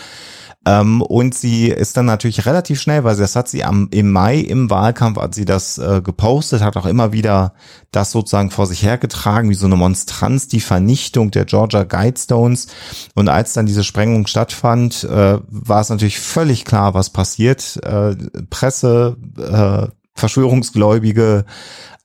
[0.66, 4.38] Ähm, und sie ist dann natürlich relativ schnell, weil das hat sie am, im Mai
[4.38, 7.52] im Wahlkampf, hat sie das äh, gepostet, hat auch immer wieder
[7.92, 12.68] das sozusagen vor sich hergetragen, wie so eine Monstranz, die Vernichtung der Georgia Guidestones.
[13.14, 17.78] Und als dann diese Sprengung stattfand, äh, war es natürlich völlig klar, was passiert.
[17.82, 18.16] Äh,
[18.48, 21.44] Presse, äh, Verschwörungsgläubige,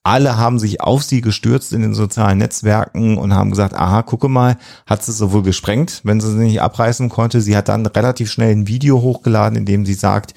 [0.03, 4.29] alle haben sich auf sie gestürzt in den sozialen Netzwerken und haben gesagt, aha, gucke
[4.29, 7.41] mal, hat sie sowohl gesprengt, wenn sie sie nicht abreißen konnte.
[7.41, 10.33] Sie hat dann relativ schnell ein Video hochgeladen, in dem sie sagt,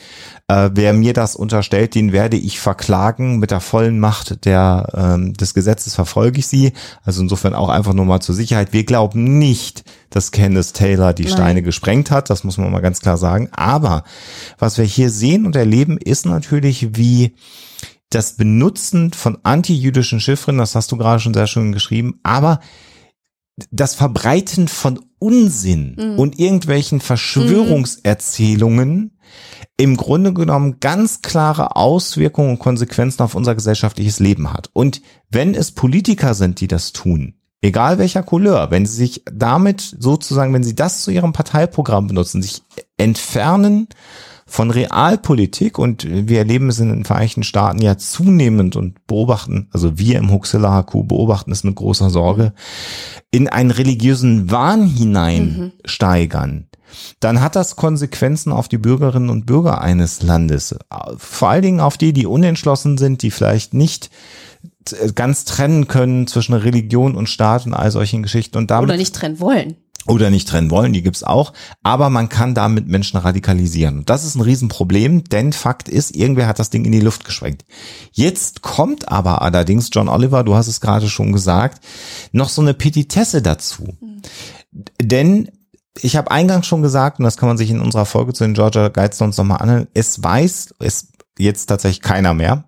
[0.48, 3.38] äh, wer mir das unterstellt, den werde ich verklagen.
[3.38, 6.72] Mit der vollen Macht der, ähm, des Gesetzes verfolge ich sie.
[7.04, 8.72] Also insofern auch einfach nur mal zur Sicherheit.
[8.72, 11.32] Wir glauben nicht, dass Candace Taylor die Nein.
[11.32, 12.30] Steine gesprengt hat.
[12.30, 13.48] Das muss man mal ganz klar sagen.
[13.52, 14.02] Aber
[14.58, 17.32] was wir hier sehen und erleben, ist natürlich, wie
[18.14, 22.60] das Benutzen von antijüdischen Chiffren, das hast du gerade schon sehr schön geschrieben, aber
[23.70, 29.18] das Verbreiten von Unsinn und irgendwelchen Verschwörungserzählungen
[29.76, 34.70] im Grunde genommen ganz klare Auswirkungen und Konsequenzen auf unser gesellschaftliches Leben hat.
[34.72, 39.96] Und wenn es Politiker sind, die das tun, egal welcher Couleur, wenn sie sich damit
[39.98, 42.62] sozusagen, wenn sie das zu ihrem Parteiprogramm benutzen, sich
[42.96, 43.88] entfernen
[44.46, 49.98] von Realpolitik und wir erleben es in den Vereinigten Staaten ja zunehmend und beobachten, also
[49.98, 52.52] wir im Huxilla HQ beobachten es mit großer Sorge,
[53.30, 56.68] in einen religiösen Wahn hinein steigern,
[57.20, 60.74] dann hat das Konsequenzen auf die Bürgerinnen und Bürger eines Landes.
[61.16, 64.10] Vor allen Dingen auf die, die unentschlossen sind, die vielleicht nicht
[65.14, 69.14] ganz trennen können zwischen Religion und Staat und all solchen Geschichten und damit Oder nicht
[69.14, 69.76] trennen wollen.
[70.06, 73.98] Oder nicht trennen wollen, die gibt's auch, aber man kann damit Menschen radikalisieren.
[73.98, 77.24] Und das ist ein Riesenproblem, denn Fakt ist, irgendwer hat das Ding in die Luft
[77.24, 77.64] gesprengt.
[78.10, 81.84] Jetzt kommt aber allerdings, John Oliver, du hast es gerade schon gesagt,
[82.32, 83.96] noch so eine Petitesse dazu.
[85.00, 85.50] Denn
[86.00, 88.54] ich habe eingangs schon gesagt, und das kann man sich in unserer Folge zu den
[88.54, 92.64] Georgia Guidestones nochmal anhören, es weiß, es jetzt tatsächlich keiner mehr.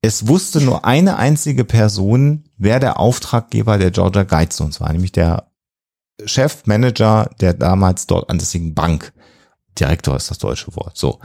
[0.00, 5.47] Es wusste nur eine einzige Person, wer der Auftraggeber der Georgia Guidestones war, nämlich der
[6.24, 9.12] Chefmanager der damals dort ansässigen Bank.
[9.78, 10.96] Direktor ist das deutsche Wort.
[10.96, 11.20] So.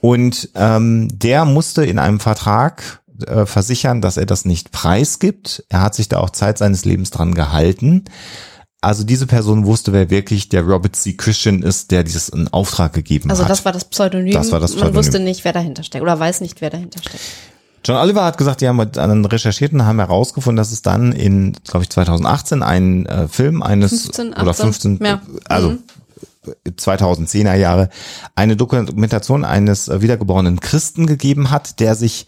[0.00, 5.64] Und ähm, der musste in einem Vertrag äh, versichern, dass er das nicht preisgibt.
[5.68, 8.04] Er hat sich da auch Zeit seines Lebens dran gehalten.
[8.80, 11.14] Also diese Person wusste, wer wirklich der Robert C.
[11.14, 13.50] Christian ist, der dieses in Auftrag gegeben Also hat.
[13.50, 14.32] das war das Pseudonym.
[14.32, 14.96] Das war das Man Pseudonym.
[14.98, 17.20] wusste nicht, wer dahinter steckt oder weiß nicht, wer dahinter steckt.
[17.86, 21.52] John Oliver hat gesagt, die haben dann recherchiert und haben herausgefunden, dass es dann in,
[21.64, 25.22] glaube ich, 2018 einen äh, Film eines 15, oder 18, 15, ja.
[25.48, 25.78] also Mhm.
[26.66, 27.88] 2010er Jahre,
[28.34, 32.26] eine Dokumentation eines äh, wiedergeborenen Christen gegeben hat, der sich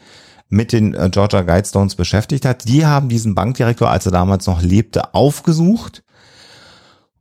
[0.48, 2.68] mit den äh, Georgia Guidestones beschäftigt hat.
[2.68, 6.02] Die haben diesen Bankdirektor, als er damals noch lebte, aufgesucht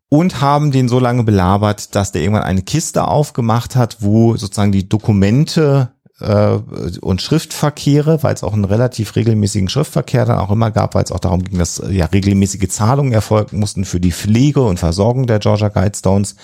[0.10, 4.72] und haben den so lange belabert, dass der irgendwann eine Kiste aufgemacht hat, wo sozusagen
[4.72, 6.58] die Dokumente äh,
[7.02, 11.12] und Schriftverkehre, weil es auch einen relativ regelmäßigen Schriftverkehr dann auch immer gab, weil es
[11.12, 15.28] auch darum ging, dass äh, ja regelmäßige Zahlungen erfolgen mussten für die Pflege und Versorgung
[15.28, 16.36] der Georgia Guidestones.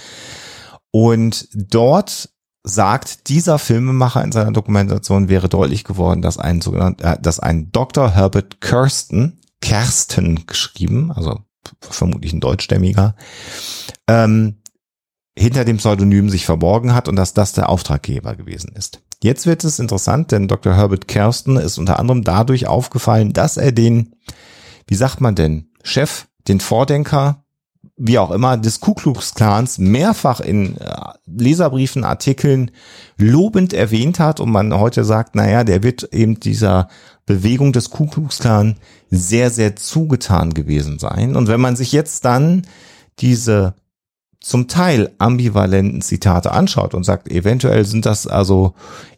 [0.91, 2.29] Und dort
[2.63, 7.71] sagt dieser Filmemacher in seiner Dokumentation wäre deutlich geworden, dass ein sogenannter, äh, dass ein
[7.71, 8.11] Dr.
[8.11, 11.39] Herbert Kirsten, Kersten geschrieben, also
[11.81, 13.15] vermutlich ein deutschstämmiger,
[14.07, 14.57] ähm,
[15.37, 19.01] hinter dem Pseudonym sich verborgen hat und dass das der Auftraggeber gewesen ist.
[19.23, 20.75] Jetzt wird es interessant, denn Dr.
[20.75, 24.15] Herbert Kersten ist unter anderem dadurch aufgefallen, dass er den,
[24.87, 27.43] wie sagt man denn, Chef, den Vordenker,
[27.95, 30.93] wie auch immer, des Ku Klux Klans mehrfach in äh,
[31.25, 32.71] Leserbriefen, Artikeln
[33.17, 36.89] lobend erwähnt hat und man heute sagt, naja, der wird eben dieser
[37.25, 38.75] Bewegung des Ku Klux Klan
[39.09, 41.35] sehr, sehr zugetan gewesen sein.
[41.35, 42.63] Und wenn man sich jetzt dann
[43.19, 43.75] diese
[44.43, 48.73] zum Teil ambivalenten Zitate anschaut und sagt, eventuell sind das also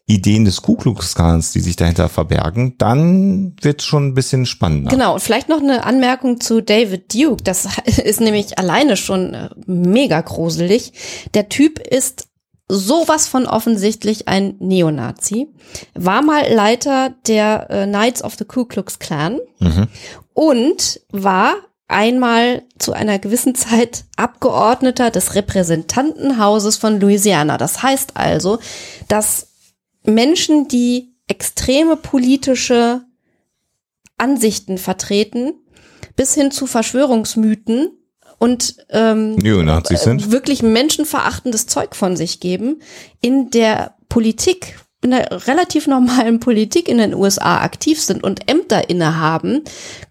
[0.05, 4.91] Ideen des Ku Klux Klans, die sich dahinter verbergen, dann wird schon ein bisschen spannender.
[4.91, 7.43] Genau, und vielleicht noch eine Anmerkung zu David Duke.
[7.43, 10.93] Das ist nämlich alleine schon äh, mega gruselig.
[11.34, 12.28] Der Typ ist
[12.67, 15.47] sowas von offensichtlich ein Neonazi,
[15.95, 19.88] war mal Leiter der äh, Knights of the Ku Klux Klan mhm.
[20.34, 21.55] und war
[21.88, 27.57] einmal zu einer gewissen Zeit Abgeordneter des Repräsentantenhauses von Louisiana.
[27.57, 28.59] Das heißt also,
[29.07, 29.49] dass
[30.03, 33.01] Menschen, die extreme politische
[34.17, 35.53] Ansichten vertreten,
[36.15, 37.89] bis hin zu Verschwörungsmythen
[38.38, 39.38] und ähm,
[40.31, 42.81] wirklich menschenverachtendes Zeug von sich geben,
[43.21, 48.89] in der Politik in der relativ normalen Politik in den USA aktiv sind und Ämter
[48.89, 49.62] innehaben,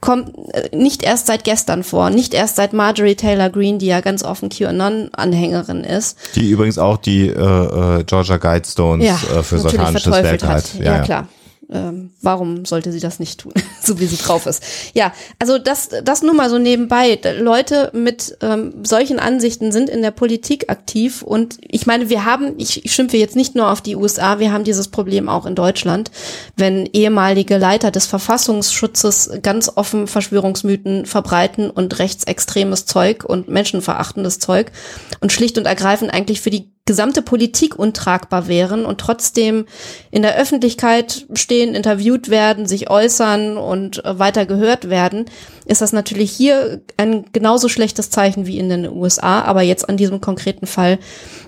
[0.00, 4.00] kommt äh, nicht erst seit gestern vor, nicht erst seit Marjorie Taylor Greene, die ja
[4.00, 6.16] ganz offen QAnon-Anhängerin ist.
[6.36, 10.74] Die übrigens auch die äh, äh Georgia Guidestones ja, äh, für satanisches Werk hat.
[10.78, 11.28] Ja, ja, klar
[11.70, 13.52] ähm, warum sollte sie das nicht tun,
[13.82, 14.62] so wie sie drauf ist.
[14.94, 17.18] Ja, also das, das nur mal so nebenbei.
[17.38, 22.54] Leute mit ähm, solchen Ansichten sind in der Politik aktiv und ich meine, wir haben,
[22.58, 25.54] ich, ich schimpfe jetzt nicht nur auf die USA, wir haben dieses Problem auch in
[25.54, 26.10] Deutschland,
[26.56, 34.72] wenn ehemalige Leiter des Verfassungsschutzes ganz offen Verschwörungsmythen verbreiten und rechtsextremes Zeug und menschenverachtendes Zeug
[35.20, 39.64] und schlicht und ergreifend eigentlich für die gesamte Politik untragbar wären und trotzdem
[40.10, 45.24] in der Öffentlichkeit stehen, interviewt werden, sich äußern und äh, weiter gehört werden,
[45.64, 49.40] ist das natürlich hier ein genauso schlechtes Zeichen wie in den USA.
[49.42, 50.98] Aber jetzt an diesem konkreten Fall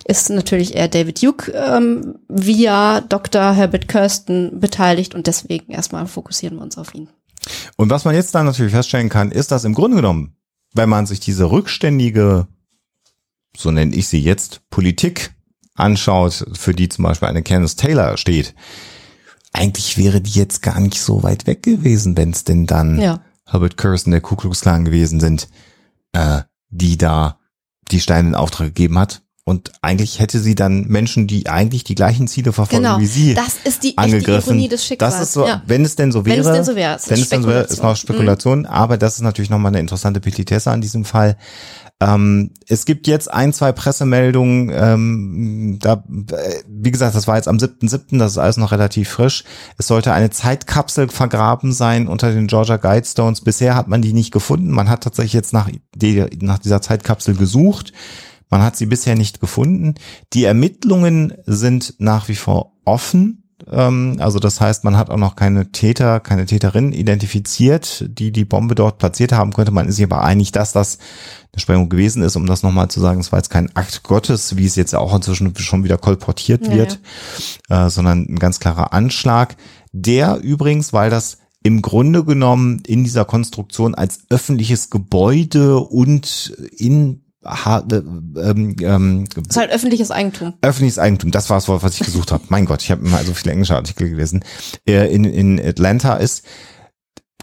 [0.06, 3.52] ist natürlich eher David Duke ähm, via Dr.
[3.52, 7.08] Herbert Kirsten beteiligt und deswegen erstmal fokussieren wir uns auf ihn.
[7.76, 10.34] Und was man jetzt dann natürlich feststellen kann, ist, dass im Grunde genommen,
[10.72, 12.48] wenn man sich diese rückständige
[13.56, 15.34] so nenne ich sie jetzt, Politik
[15.74, 18.54] anschaut, für die zum Beispiel eine Candice Taylor steht,
[19.52, 23.20] eigentlich wäre die jetzt gar nicht so weit weg gewesen, wenn es denn dann ja.
[23.46, 25.48] Herbert Kirsten, der Ku Klux Klan gewesen sind,
[26.12, 27.38] äh, die da
[27.90, 29.22] die Steine in Auftrag gegeben hat.
[29.48, 32.98] Und eigentlich hätte sie dann Menschen, die eigentlich die gleichen Ziele verfolgen genau.
[32.98, 34.54] wie sie, das ist die angegriffen.
[34.54, 35.14] Ironie des Schicksals.
[35.14, 35.62] Das ist so, ja.
[35.66, 37.62] wenn es denn so wäre, wenn es denn so wäre, wenn es denn so wäre,
[37.62, 38.60] ist noch Spekulation.
[38.60, 38.66] Mhm.
[38.66, 41.36] Aber das ist natürlich nochmal eine interessante Petitesse an diesem Fall.
[41.98, 47.48] Ähm, es gibt jetzt ein, zwei Pressemeldungen, ähm, da, äh, wie gesagt, das war jetzt
[47.48, 49.44] am 7.7., das ist alles noch relativ frisch.
[49.78, 53.40] Es sollte eine Zeitkapsel vergraben sein unter den Georgia Guidestones.
[53.40, 54.70] Bisher hat man die nicht gefunden.
[54.70, 57.94] Man hat tatsächlich jetzt nach, die, nach dieser Zeitkapsel gesucht.
[58.50, 59.94] Man hat sie bisher nicht gefunden.
[60.34, 63.45] Die Ermittlungen sind nach wie vor offen.
[63.70, 68.44] Ähm, also das heißt, man hat auch noch keine Täter, keine Täterin identifiziert, die die
[68.44, 69.72] Bombe dort platziert haben könnte.
[69.72, 70.98] Man ist sich aber einig, dass das
[71.52, 73.20] eine Sprengung gewesen ist, um das nochmal zu sagen.
[73.20, 77.00] Es war jetzt kein Akt Gottes, wie es jetzt auch inzwischen schon wieder kolportiert wird,
[77.68, 77.86] ja.
[77.86, 79.56] äh, sondern ein ganz klarer Anschlag,
[79.92, 87.25] der übrigens, weil das im Grunde genommen in dieser Konstruktion als öffentliches Gebäude und in
[87.46, 90.54] ähm, ähm, das ist halt öffentliches Eigentum.
[90.62, 92.44] Öffentliches Eigentum, das war es, was ich gesucht habe.
[92.48, 94.44] Mein Gott, ich habe mal so viele englische Artikel gelesen.
[94.86, 96.44] Äh, in, in Atlanta ist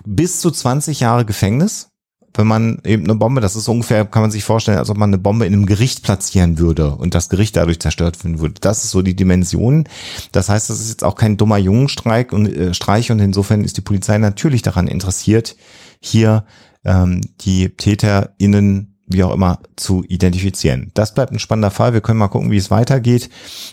[0.05, 1.89] bis zu 20 Jahre Gefängnis,
[2.35, 5.09] wenn man eben eine Bombe, das ist ungefähr, kann man sich vorstellen, als ob man
[5.09, 8.55] eine Bombe in einem Gericht platzieren würde und das Gericht dadurch zerstört werden würde.
[8.59, 9.87] Das ist so die Dimension.
[10.31, 13.77] Das heißt, das ist jetzt auch kein dummer Jungenstreik und äh, Streich und insofern ist
[13.77, 15.55] die Polizei natürlich daran interessiert,
[15.99, 16.45] hier
[16.83, 20.91] ähm, die TäterInnen wie auch immer zu identifizieren.
[20.93, 21.93] Das bleibt ein spannender Fall.
[21.93, 23.29] Wir können mal gucken, wie es weitergeht.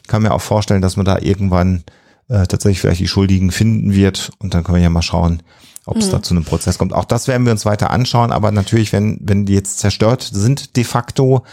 [0.06, 1.84] kann mir auch vorstellen, dass man da irgendwann
[2.28, 5.42] äh, tatsächlich vielleicht die Schuldigen finden wird und dann können wir ja mal schauen,
[5.86, 6.12] ob es mhm.
[6.12, 6.92] da zu einem Prozess kommt.
[6.92, 10.76] Auch das werden wir uns weiter anschauen, aber natürlich, wenn, wenn die jetzt zerstört sind
[10.76, 11.44] de facto,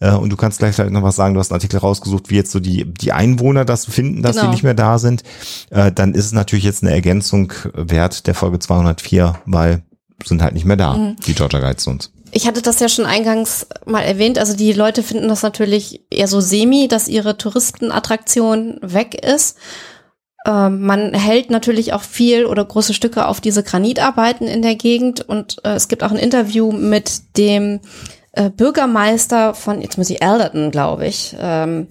[0.00, 2.36] äh, und du kannst gleich vielleicht noch was sagen, du hast einen Artikel rausgesucht, wie
[2.36, 4.48] jetzt so die, die Einwohner das finden, dass genau.
[4.48, 5.22] die nicht mehr da sind,
[5.70, 9.82] äh, dann ist es natürlich jetzt eine Ergänzung wert der Folge 204, weil
[10.24, 11.16] sind halt nicht mehr da, mhm.
[11.26, 12.12] die Georgia Guidestones.
[12.34, 14.38] Ich hatte das ja schon eingangs mal erwähnt.
[14.38, 19.58] Also die Leute finden das natürlich eher so semi, dass ihre Touristenattraktion weg ist.
[20.46, 25.20] Ähm, man hält natürlich auch viel oder große Stücke auf diese Granitarbeiten in der Gegend
[25.20, 27.80] und äh, es gibt auch ein Interview mit dem
[28.32, 31.88] äh, Bürgermeister von, jetzt muss ich Alderton, glaube ich, ähm,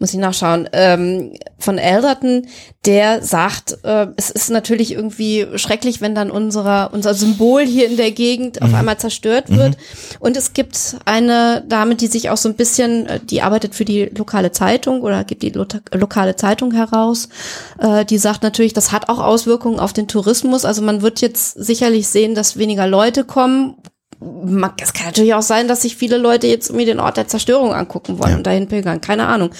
[0.00, 2.46] muss ich nachschauen, ähm, von Elderton,
[2.86, 7.98] der sagt, äh, es ist natürlich irgendwie schrecklich, wenn dann unserer, unser Symbol hier in
[7.98, 8.66] der Gegend mhm.
[8.66, 9.76] auf einmal zerstört wird.
[9.76, 10.16] Mhm.
[10.18, 13.84] Und es gibt eine Dame, die sich auch so ein bisschen, äh, die arbeitet für
[13.84, 17.28] die lokale Zeitung oder gibt die lo lokale Zeitung heraus,
[17.78, 20.64] äh, die sagt natürlich, das hat auch Auswirkungen auf den Tourismus.
[20.64, 23.74] Also man wird jetzt sicherlich sehen, dass weniger Leute kommen
[24.82, 27.72] es kann natürlich auch sein, dass sich viele Leute jetzt mir den Ort der Zerstörung
[27.72, 28.36] angucken wollen ja.
[28.36, 29.00] und dahin pilgern.
[29.00, 29.50] Keine Ahnung.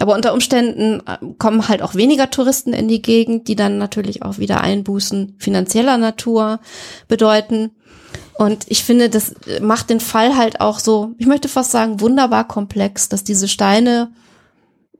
[0.00, 4.22] Aber unter Umständen äh, kommen halt auch weniger Touristen in die Gegend, die dann natürlich
[4.22, 6.60] auch wieder Einbußen finanzieller Natur
[7.08, 7.72] bedeuten.
[8.38, 12.48] Und ich finde, das macht den Fall halt auch so, ich möchte fast sagen, wunderbar
[12.48, 14.10] komplex, dass diese Steine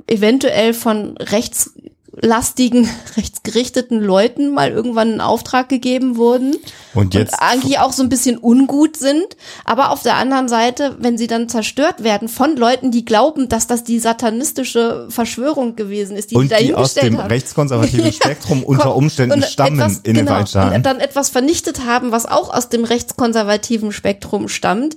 [0.07, 1.75] eventuell von rechts
[2.21, 6.57] lastigen, rechtsgerichteten Leuten mal irgendwann einen Auftrag gegeben wurden.
[6.95, 10.97] Und jetzt und eigentlich auch so ein bisschen ungut sind, aber auf der anderen Seite,
[10.99, 16.17] wenn sie dann zerstört werden von Leuten, die glauben, dass das die satanistische Verschwörung gewesen
[16.17, 17.29] ist, die und die, die aus dem haben.
[17.29, 22.27] rechtskonservativen Spektrum unter Umständen stammen etwas, in den genau, Vereinigten dann etwas vernichtet haben, was
[22.27, 24.97] auch aus dem rechtskonservativen Spektrum stammt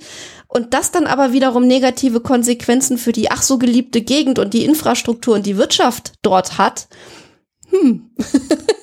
[0.50, 4.66] und das dann aber wiederum negative Konsequenzen für die ach so geliebte Gegend und die
[4.66, 6.88] Infrastruktur und die Wirtschaft dort hat.
[7.70, 8.10] Hm.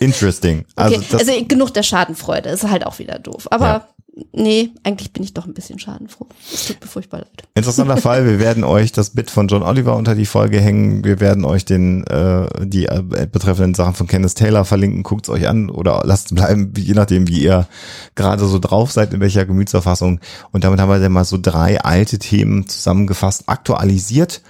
[0.00, 0.64] Interesting.
[0.76, 1.16] Also, okay.
[1.18, 3.48] also genug der Schadenfreude, ist halt auch wieder doof.
[3.50, 3.88] Aber ja
[4.32, 6.26] nee, eigentlich bin ich doch ein bisschen schadenfroh.
[6.52, 7.42] Es tut mir furchtbar leid.
[7.54, 8.26] Interessanter Fall.
[8.26, 11.04] Wir werden euch das Bit von John Oliver unter die Folge hängen.
[11.04, 15.02] Wir werden euch den äh, die äh, betreffenden Sachen von Kenneth Taylor verlinken.
[15.02, 17.66] Guckt's euch an oder lasst bleiben, je nachdem, wie ihr
[18.14, 20.20] gerade so drauf seid, in welcher Gemütserfassung.
[20.52, 24.42] Und damit haben wir dann mal so drei alte Themen zusammengefasst, aktualisiert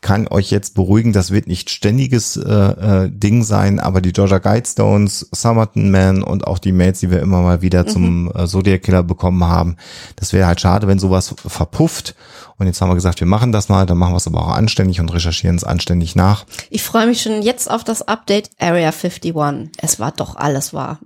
[0.00, 4.38] kann euch jetzt beruhigen, das wird nicht ständiges äh, äh, Ding sein, aber die Georgia
[4.38, 7.88] Guidestones, Summerton Man und auch die Mails, die wir immer mal wieder mhm.
[7.88, 9.76] zum äh, Zodiac Killer bekommen haben,
[10.16, 12.14] das wäre halt schade, wenn sowas verpufft.
[12.60, 14.54] Und jetzt haben wir gesagt, wir machen das mal, dann machen wir es aber auch
[14.54, 16.44] anständig und recherchieren es anständig nach.
[16.68, 19.34] Ich freue mich schon jetzt auf das Update Area 51.
[19.78, 20.98] Es war doch alles wahr.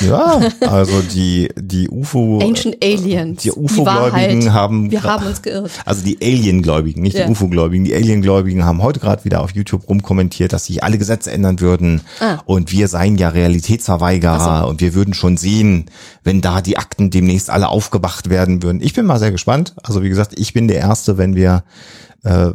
[0.00, 2.40] Ja, also die, die UFO.
[2.42, 3.42] Ancient Aliens.
[3.42, 4.90] Die UFO-Gläubigen haben.
[4.90, 5.70] Wir haben uns geirrt.
[5.84, 7.26] Also die Alien-Gläubigen, nicht ja.
[7.26, 7.84] die UFO-Gläubigen.
[7.84, 12.02] Die Alien-Gläubigen haben heute gerade wieder auf YouTube rumkommentiert, dass sich alle Gesetze ändern würden.
[12.20, 12.38] Ah.
[12.44, 14.68] Und wir seien ja Realitätsverweigerer so.
[14.68, 15.86] und wir würden schon sehen,
[16.24, 18.80] wenn da die Akten demnächst alle aufgewacht werden würden.
[18.80, 19.74] Ich bin mal sehr gespannt.
[19.82, 21.64] Also wie gesagt, ich bin der Erste, wenn wir
[22.24, 22.52] äh,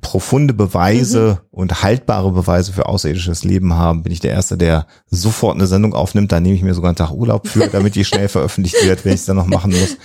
[0.00, 1.48] profunde Beweise mhm.
[1.50, 5.94] und haltbare Beweise für außerirdisches Leben haben, bin ich der Erste, der sofort eine Sendung
[5.94, 6.30] aufnimmt.
[6.32, 9.14] Da nehme ich mir sogar einen Tag Urlaub für, damit die schnell veröffentlicht wird, wenn
[9.14, 9.96] ich es dann noch machen muss.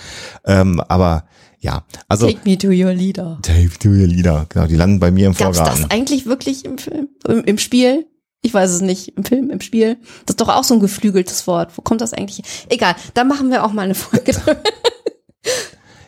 [0.44, 1.24] Ähm, aber
[1.60, 3.38] ja, also Take me to your leader.
[3.42, 4.46] Take me to your leader.
[4.48, 5.82] Genau, die landen bei mir im Gab's Vorgarten.
[5.82, 8.06] das eigentlich wirklich im Film, im, im Spiel?
[8.42, 9.16] Ich weiß es nicht.
[9.16, 9.96] Im Film, im Spiel.
[10.26, 11.76] Das ist doch auch so ein geflügeltes Wort.
[11.76, 12.42] Wo kommt das eigentlich?
[12.68, 14.62] Egal, da machen wir auch mal eine Folge drüber.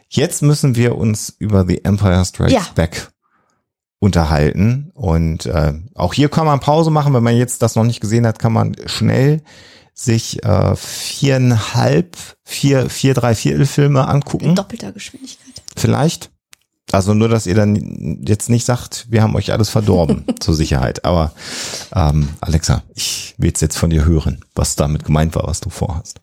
[0.09, 2.66] Jetzt müssen wir uns über The Empire Strikes ja.
[2.74, 3.11] Back
[3.98, 4.90] unterhalten.
[4.94, 7.14] Und äh, auch hier kann man Pause machen.
[7.14, 9.42] Wenn man jetzt das noch nicht gesehen hat, kann man schnell
[10.01, 14.46] sich äh, viereinhalb, vier, vier, drei Viertel Filme angucken.
[14.46, 15.62] In doppelter Geschwindigkeit.
[15.76, 16.30] Vielleicht.
[16.90, 21.05] Also nur, dass ihr dann jetzt nicht sagt, wir haben euch alles verdorben, zur Sicherheit.
[21.05, 21.32] Aber
[21.94, 26.20] ähm, Alexa, ich will jetzt von dir hören, was damit gemeint war, was du vorhast.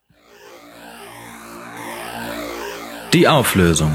[3.13, 3.91] Die Auflösung.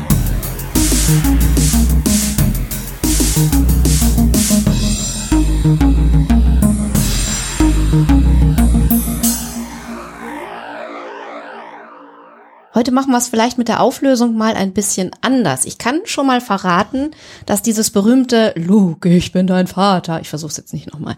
[12.75, 15.67] Heute machen wir es vielleicht mit der Auflösung mal ein bisschen anders.
[15.67, 17.11] Ich kann schon mal verraten,
[17.45, 21.17] dass dieses berühmte Luke, ich bin dein Vater, ich versuche es jetzt nicht nochmal.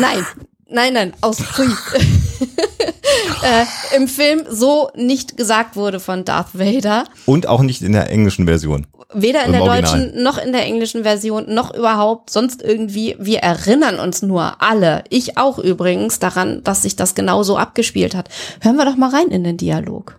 [0.00, 0.24] Nein,
[0.70, 1.64] nein, nein, aus Free.
[3.42, 7.04] äh, im Film so nicht gesagt wurde von Darth Vader.
[7.26, 8.86] Und auch nicht in der englischen Version.
[9.12, 9.82] Weder in der Original.
[9.82, 13.14] deutschen noch in der englischen Version noch überhaupt sonst irgendwie.
[13.18, 18.30] Wir erinnern uns nur alle, ich auch übrigens, daran, dass sich das genauso abgespielt hat.
[18.62, 20.18] Hören wir doch mal rein in den Dialog.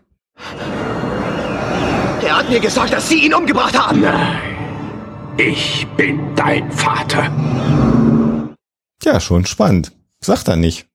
[2.22, 4.02] Er hat mir gesagt, dass Sie ihn umgebracht haben.
[4.02, 4.40] Nein,
[5.38, 7.32] ich bin dein Vater.
[9.04, 9.92] Ja, schon spannend.
[10.20, 10.88] Sagt er nicht.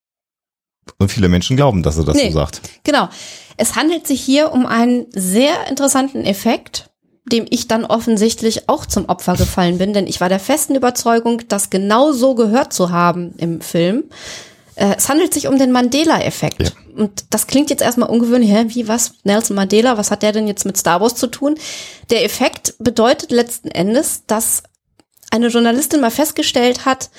[0.98, 2.60] Und viele Menschen glauben, dass er das nee, so sagt.
[2.84, 3.08] Genau.
[3.56, 6.90] Es handelt sich hier um einen sehr interessanten Effekt,
[7.24, 11.42] dem ich dann offensichtlich auch zum Opfer gefallen bin, denn ich war der festen Überzeugung,
[11.48, 14.04] das genau so gehört zu haben im Film.
[14.74, 16.62] Äh, es handelt sich um den Mandela-Effekt.
[16.62, 16.70] Ja.
[16.96, 18.50] Und das klingt jetzt erstmal ungewöhnlich.
[18.50, 19.14] Hä, wie was?
[19.24, 21.56] Nelson Mandela, was hat der denn jetzt mit Star Wars zu tun?
[22.10, 24.62] Der Effekt bedeutet letzten Endes, dass
[25.30, 27.10] eine Journalistin mal festgestellt hat,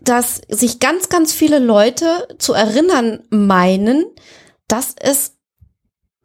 [0.00, 4.04] dass sich ganz, ganz viele Leute zu erinnern meinen,
[4.68, 5.35] dass es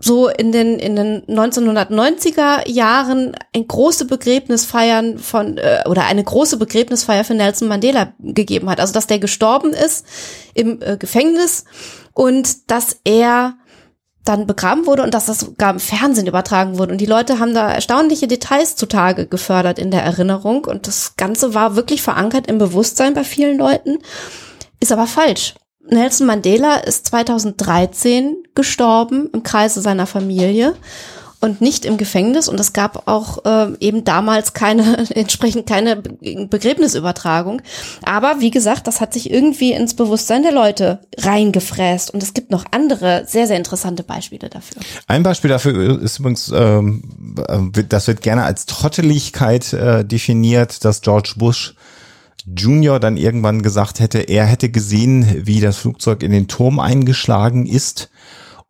[0.01, 6.57] so in den in den 1990er Jahren ein große Begräbnisfeiern von äh, oder eine große
[6.57, 8.79] Begräbnisfeier für Nelson Mandela gegeben hat.
[8.79, 10.05] Also dass der gestorben ist
[10.53, 11.65] im äh, Gefängnis
[12.13, 13.55] und dass er
[14.23, 16.91] dann begraben wurde und dass das sogar im Fernsehen übertragen wurde.
[16.91, 20.65] Und die Leute haben da erstaunliche Details zutage gefördert in der Erinnerung.
[20.65, 23.97] Und das Ganze war wirklich verankert im Bewusstsein bei vielen Leuten.
[24.79, 25.55] Ist aber falsch.
[25.89, 30.75] Nelson Mandela ist 2013 gestorben im Kreise seiner Familie
[31.41, 32.47] und nicht im Gefängnis.
[32.47, 37.61] Und es gab auch äh, eben damals keine, entsprechend keine Be- Begräbnisübertragung.
[38.03, 42.13] Aber wie gesagt, das hat sich irgendwie ins Bewusstsein der Leute reingefräst.
[42.13, 44.81] Und es gibt noch andere sehr, sehr interessante Beispiele dafür.
[45.07, 47.03] Ein Beispiel dafür ist übrigens, ähm,
[47.47, 51.73] äh, das wird gerne als Trotteligkeit äh, definiert, dass George Bush
[52.45, 57.65] Junior dann irgendwann gesagt hätte, er hätte gesehen, wie das Flugzeug in den Turm eingeschlagen
[57.65, 58.09] ist.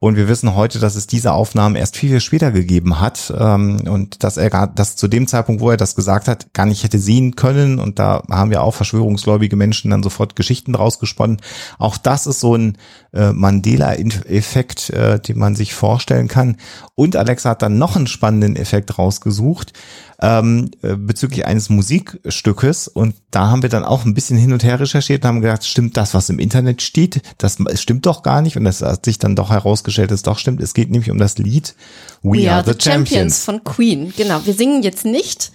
[0.03, 3.81] Und wir wissen heute, dass es diese Aufnahmen erst viel, viel später gegeben hat ähm,
[3.87, 6.83] und dass er gar, dass zu dem Zeitpunkt, wo er das gesagt hat, gar nicht
[6.83, 7.77] hätte sehen können.
[7.77, 11.37] Und da haben wir auch verschwörungsgläubige Menschen dann sofort Geschichten draus gesponnen.
[11.77, 12.79] Auch das ist so ein
[13.13, 16.57] äh, Mandela-Effekt, äh, den man sich vorstellen kann.
[16.95, 19.73] Und Alexa hat dann noch einen spannenden Effekt rausgesucht
[20.21, 24.63] ähm, äh, bezüglich eines Musikstückes und da haben wir dann auch ein bisschen hin und
[24.63, 27.21] her recherchiert und haben gedacht, stimmt das, was im Internet steht?
[27.39, 30.37] Das stimmt doch gar nicht und das hat sich dann doch herausgestellt, dass es doch
[30.37, 30.61] stimmt.
[30.61, 31.75] Es geht nämlich um das Lied
[32.21, 33.43] We, Are, the, Champions.
[33.43, 34.13] von Queen.
[34.15, 35.51] Genau, wir singen jetzt nicht.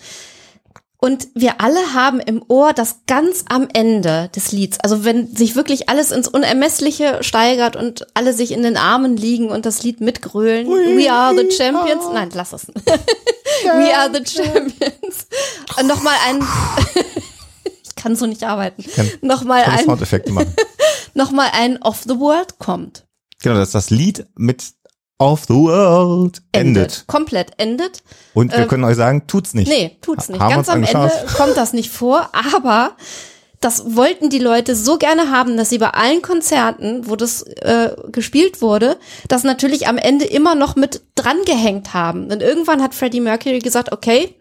[0.99, 4.81] Und wir alle haben im Ohr das ganz am Ende des Lieds.
[4.81, 9.51] Also wenn sich wirklich alles ins Unermessliche steigert und alle sich in den Armen liegen
[9.51, 10.67] und das Lied mitgrölen.
[10.67, 12.05] We, are the champions.
[12.13, 12.67] Nein, lass es.
[13.65, 15.27] We are the champions.
[15.79, 16.43] Und nochmal ein,
[17.85, 18.85] ich kann so nicht arbeiten.
[19.21, 20.55] Nochmal ein, Soundeffekte machen.
[21.15, 23.07] nochmal ein Off the World kommt.
[23.43, 24.73] Genau, dass das Lied mit
[25.19, 27.05] Of the World endet.
[27.07, 28.03] Komplett endet.
[28.35, 29.69] Und wir können euch sagen, tut's nicht.
[29.69, 30.41] Nee, tut's nicht.
[30.41, 32.97] Haben Ganz am Ende kommt das nicht vor, aber
[33.61, 37.97] das wollten die Leute so gerne haben, dass sie bei allen Konzerten, wo das äh,
[38.13, 38.99] gespielt wurde,
[39.29, 42.31] das natürlich am Ende immer noch mit dran gehängt haben.
[42.31, 44.35] Und irgendwann hat Freddie Mercury gesagt, okay,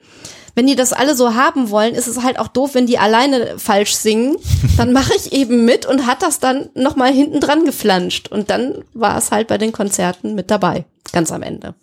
[0.55, 3.59] wenn die das alle so haben wollen, ist es halt auch doof, wenn die alleine
[3.59, 4.37] falsch singen.
[4.77, 8.29] Dann mache ich eben mit und hat das dann noch mal hinten dran geflanscht.
[8.29, 11.75] Und dann war es halt bei den Konzerten mit dabei, ganz am Ende.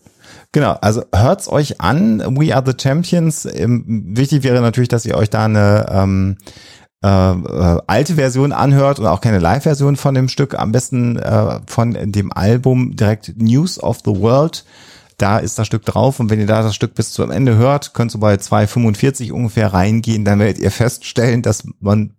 [0.52, 3.46] Genau, also hört's euch an, We Are the Champions.
[3.46, 6.36] Ähm, wichtig wäre natürlich, dass ihr euch da eine ähm,
[7.02, 10.58] äh, äh, alte Version anhört und auch keine Live-Version von dem Stück.
[10.58, 14.64] Am besten äh, von dem Album direkt News of the World.
[15.22, 17.94] Da ist das Stück drauf und wenn ihr da das Stück bis zum Ende hört,
[17.94, 22.14] könnt ihr bei 2,45 ungefähr reingehen, dann werdet ihr feststellen, dass man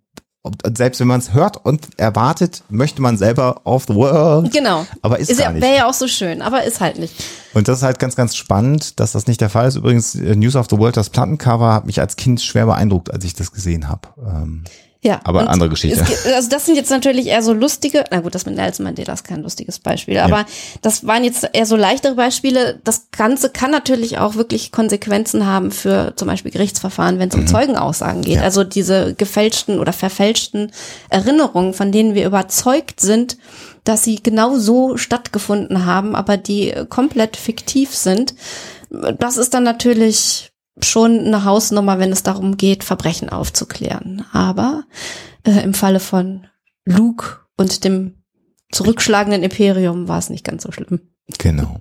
[0.74, 4.50] selbst wenn man es hört und erwartet, möchte man selber of the world.
[4.52, 4.86] Genau.
[5.02, 5.62] Aber ist, Ist gar ja, nicht.
[5.62, 7.14] wäre ja auch so schön, aber ist halt nicht.
[7.52, 9.76] Und das ist halt ganz, ganz spannend, dass das nicht der Fall ist.
[9.76, 13.24] Übrigens, äh, News of the World, das Plattencover, hat mich als Kind schwer beeindruckt, als
[13.24, 14.08] ich das gesehen habe.
[14.18, 14.64] Ähm,
[15.04, 15.20] Ja.
[15.24, 16.00] Aber andere Geschichte.
[16.00, 19.12] es also das sind jetzt natürlich eher so lustige, na gut, das mit Nelson Mandela
[19.12, 20.46] ist kein lustiges Beispiel, aber
[20.80, 22.80] das waren jetzt eher so leichtere Beispiele.
[22.84, 27.46] Das Ganze kann natürlich auch wirklich Konsequenzen haben für zum Beispiel Gerichtsverfahren, wenn es um
[27.46, 28.36] Zeugenaussagen geht.
[28.36, 28.40] Mhm.
[28.40, 28.44] Ja.
[28.44, 30.72] Also diese gefälschten oder verfälschten
[31.10, 33.36] Erinnerungen, von denen wir überzeugt sind,
[33.84, 38.34] dass sie genau so stattgefunden haben, aber die komplett fiktiv sind.
[39.18, 44.24] Das ist dann natürlich schon eine Hausnummer, wenn es darum geht, Verbrechen aufzuklären.
[44.32, 44.84] Aber
[45.44, 46.46] äh, im Falle von
[46.84, 48.22] Luke und dem
[48.72, 51.00] zurückschlagenden Imperium war es nicht ganz so schlimm.
[51.38, 51.80] Genau.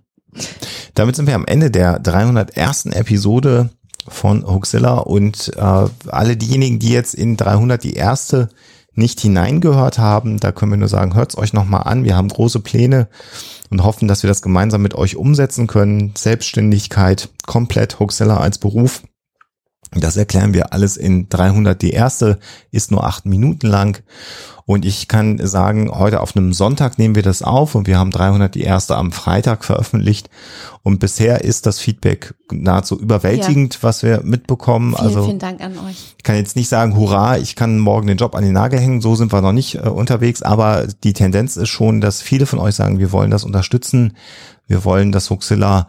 [0.94, 2.88] Damit sind wir am Ende der 301.
[2.88, 3.70] Episode
[4.08, 8.50] von Hoaxilla und äh, alle diejenigen, die jetzt in 300 die erste
[8.96, 12.04] nicht hineingehört haben, da können wir nur sagen, hört's euch nochmal an.
[12.04, 13.08] Wir haben große Pläne
[13.70, 16.14] und hoffen, dass wir das gemeinsam mit euch umsetzen können.
[16.16, 19.02] Selbstständigkeit, komplett Hoaxilla als Beruf.
[19.96, 21.82] Das erklären wir alles in 300.
[21.82, 22.40] Die erste
[22.72, 24.02] ist nur acht Minuten lang.
[24.66, 28.12] Und ich kann sagen, heute auf einem Sonntag nehmen wir das auf und wir haben
[28.12, 30.30] 300 die erste am Freitag veröffentlicht.
[30.84, 34.96] Und bisher ist das Feedback nahezu überwältigend, was wir mitbekommen.
[34.96, 36.16] Vielen, also vielen Dank an euch.
[36.18, 39.02] ich kann jetzt nicht sagen, hurra, ich kann morgen den Job an den Nagel hängen,
[39.02, 42.60] so sind wir noch nicht äh, unterwegs, aber die Tendenz ist schon, dass viele von
[42.60, 44.16] euch sagen, wir wollen das unterstützen,
[44.68, 45.88] wir wollen, dass Huxilla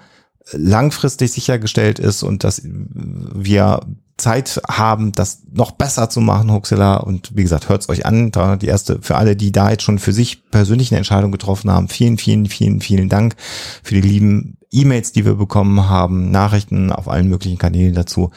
[0.53, 3.81] langfristig sichergestellt ist und dass wir
[4.17, 6.97] Zeit haben, das noch besser zu machen, Huxilla.
[6.97, 8.31] Und wie gesagt, hört's euch an.
[8.31, 11.71] Da die erste, für alle, die da jetzt schon für sich persönlich eine Entscheidung getroffen
[11.71, 13.35] haben, vielen, vielen, vielen, vielen Dank
[13.83, 18.31] für die lieben E-Mails, die wir bekommen haben, Nachrichten auf allen möglichen Kanälen dazu.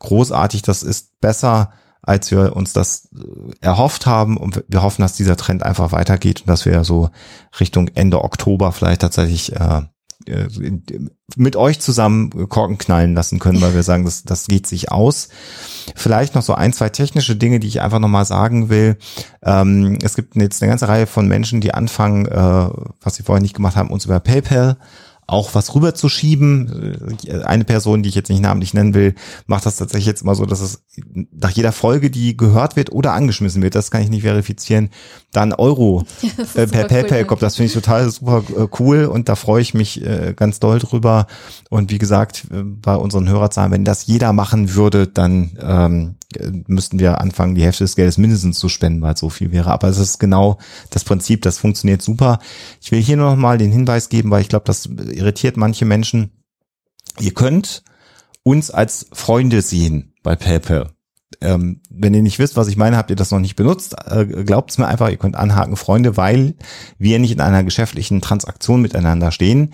[0.00, 4.36] Großartig, das ist besser, als wir uns das äh, erhofft haben.
[4.36, 7.10] Und wir hoffen, dass dieser Trend einfach weitergeht und dass wir so
[7.60, 9.82] Richtung Ende Oktober vielleicht tatsächlich äh,
[11.36, 15.28] mit euch zusammen Korken knallen lassen können, weil wir sagen, das, das geht sich aus.
[15.94, 18.96] Vielleicht noch so ein, zwei technische Dinge, die ich einfach nochmal sagen will.
[19.42, 22.68] Ähm, es gibt jetzt eine ganze Reihe von Menschen, die anfangen, äh,
[23.00, 24.76] was sie vorher nicht gemacht haben, uns über PayPal
[25.30, 27.18] auch was rüberzuschieben.
[27.26, 29.14] Äh, eine Person, die ich jetzt nicht namentlich nennen will,
[29.46, 30.82] macht das tatsächlich jetzt immer so, dass es
[31.32, 34.90] nach jeder Folge, die gehört wird oder angeschmissen wird, das kann ich nicht verifizieren,
[35.32, 36.04] dann Euro
[36.54, 37.42] äh, per PayPal cool, kommt.
[37.42, 40.78] Das finde ich total super äh, cool und da freue ich mich äh, ganz doll
[40.78, 41.26] drüber.
[41.70, 46.16] Und wie gesagt, äh, bei unseren Hörerzahlen, wenn das jeder machen würde, dann ähm,
[46.66, 49.70] müssten wir anfangen, die Hälfte des Geldes mindestens zu spenden, weil es so viel wäre.
[49.70, 50.58] Aber es ist genau
[50.90, 52.40] das Prinzip, das funktioniert super.
[52.82, 55.84] Ich will hier nur noch mal den Hinweis geben, weil ich glaube, das irritiert manche
[55.84, 56.32] Menschen.
[57.20, 57.84] Ihr könnt
[58.42, 60.90] uns als Freunde sehen bei PayPal.
[61.40, 64.26] Ähm, wenn ihr nicht wisst, was ich meine, habt ihr das noch nicht benutzt, äh,
[64.26, 66.54] glaubt es mir einfach, ihr könnt anhaken Freunde, weil
[66.98, 69.72] wir nicht in einer geschäftlichen Transaktion miteinander stehen.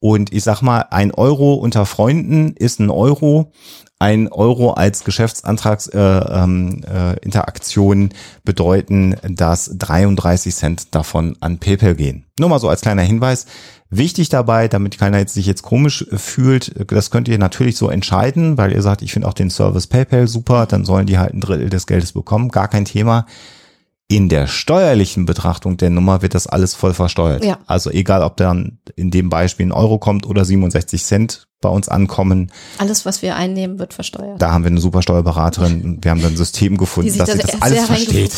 [0.00, 3.52] Und ich sag mal, ein Euro unter Freunden ist ein Euro.
[3.98, 8.08] Ein Euro als Geschäftsantragsinteraktion äh, äh, Interaktion
[8.42, 12.24] bedeuten, dass 33 Cent davon an PayPal gehen.
[12.38, 13.44] Nur mal so als kleiner Hinweis.
[13.90, 18.56] Wichtig dabei, damit keiner jetzt sich jetzt komisch fühlt, das könnt ihr natürlich so entscheiden,
[18.56, 21.40] weil ihr sagt, ich finde auch den Service PayPal super, dann sollen die halt ein
[21.40, 23.26] Drittel des Geldes bekommen, gar kein Thema.
[24.10, 27.44] In der steuerlichen Betrachtung der Nummer wird das alles voll versteuert.
[27.44, 27.60] Ja.
[27.68, 31.88] Also egal, ob dann in dem Beispiel ein Euro kommt oder 67 Cent bei uns
[31.88, 32.50] ankommen.
[32.78, 34.42] Alles, was wir einnehmen, wird versteuert.
[34.42, 37.36] Da haben wir eine super Steuerberaterin und wir haben dann ein System gefunden, dass das
[37.36, 38.32] sie das alles versteht.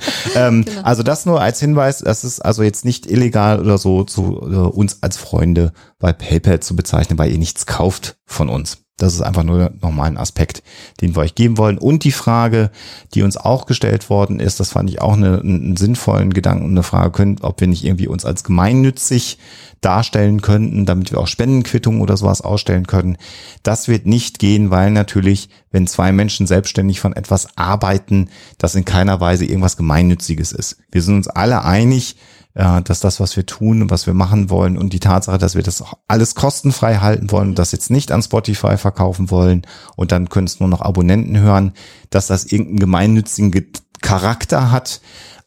[0.36, 0.82] ähm, genau.
[0.82, 4.68] Also das nur als Hinweis, das ist also jetzt nicht illegal oder so zu uh,
[4.68, 8.83] uns als Freunde bei PayPal zu bezeichnen, weil ihr nichts kauft von uns.
[8.96, 10.62] Das ist einfach nur nochmal ein Aspekt,
[11.00, 11.78] den wir euch geben wollen.
[11.78, 12.70] Und die Frage,
[13.12, 16.84] die uns auch gestellt worden ist, das fand ich auch eine, einen sinnvollen Gedanken, eine
[16.84, 19.38] Frage können, ob wir nicht irgendwie uns als gemeinnützig
[19.80, 23.18] darstellen könnten, damit wir auch Spendenquittungen oder sowas ausstellen können.
[23.64, 28.84] Das wird nicht gehen, weil natürlich, wenn zwei Menschen selbstständig von etwas arbeiten, das in
[28.84, 30.78] keiner Weise irgendwas Gemeinnütziges ist.
[30.92, 32.16] Wir sind uns alle einig,
[32.54, 35.54] äh, dass das, was wir tun und was wir machen wollen und die Tatsache, dass
[35.54, 39.62] wir das alles kostenfrei halten wollen und das jetzt nicht an Spotify verkaufen wollen
[39.96, 41.72] und dann können es nur noch Abonnenten hören,
[42.10, 43.52] dass das irgendeinen gemeinnützigen
[44.00, 45.00] Charakter hat,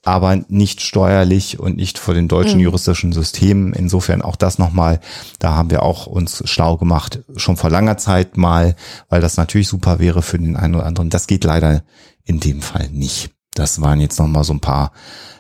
[0.04, 2.64] aber nicht steuerlich und nicht vor den deutschen mhm.
[2.64, 3.74] juristischen Systemen.
[3.74, 5.02] Insofern auch das nochmal,
[5.40, 8.76] da haben wir auch uns schlau gemacht, schon vor langer Zeit mal,
[9.10, 11.10] weil das natürlich super wäre für den einen oder anderen.
[11.10, 11.84] Das geht leider
[12.24, 13.32] in dem Fall nicht.
[13.54, 14.92] Das waren jetzt nochmal so ein paar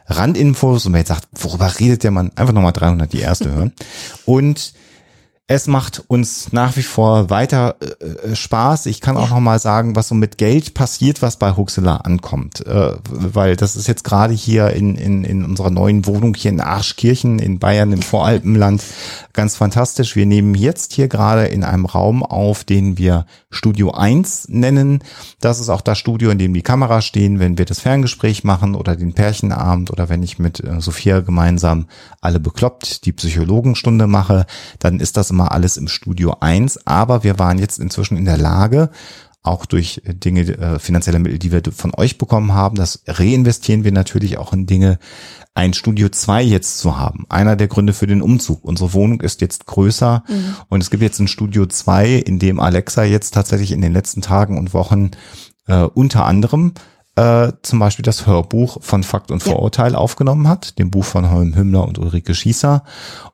[0.07, 2.31] Randinfos und wer jetzt sagt, worüber redet der Mann?
[2.35, 3.73] Einfach nochmal 300 die erste hören.
[4.25, 4.73] Und
[5.49, 8.85] es macht uns nach wie vor weiter äh, äh, Spaß.
[8.87, 12.65] Ich kann auch noch mal sagen, was so mit Geld passiert, was bei Huxela ankommt,
[12.67, 16.59] äh, weil das ist jetzt gerade hier in, in, in unserer neuen Wohnung hier in
[16.59, 18.83] Arschkirchen in Bayern im Voralpenland
[19.31, 20.17] ganz fantastisch.
[20.17, 25.01] Wir nehmen jetzt hier gerade in einem Raum auf, den wir Studio 1 nennen.
[25.39, 28.75] Das ist auch das Studio, in dem die Kameras stehen, wenn wir das Ferngespräch machen
[28.75, 31.87] oder den Pärchenabend oder wenn ich mit äh, Sophia gemeinsam
[32.19, 34.45] alle bekloppt die Psychologenstunde mache,
[34.79, 38.37] dann ist das immer alles im Studio 1, aber wir waren jetzt inzwischen in der
[38.37, 38.89] Lage,
[39.43, 43.91] auch durch Dinge, äh, finanzielle Mittel, die wir von euch bekommen haben, das reinvestieren wir
[43.91, 44.97] natürlich auch in Dinge,
[45.53, 47.25] ein Studio 2 jetzt zu haben.
[47.29, 48.63] Einer der Gründe für den Umzug.
[48.63, 50.55] Unsere Wohnung ist jetzt größer mhm.
[50.69, 54.21] und es gibt jetzt ein Studio 2, in dem Alexa jetzt tatsächlich in den letzten
[54.21, 55.11] Tagen und Wochen
[55.67, 56.73] äh, unter anderem
[57.17, 59.97] äh, zum Beispiel das Hörbuch von Fakt und Vorurteil ja.
[59.97, 62.83] aufgenommen hat, dem Buch von Holm Hümmler und Ulrike Schießer.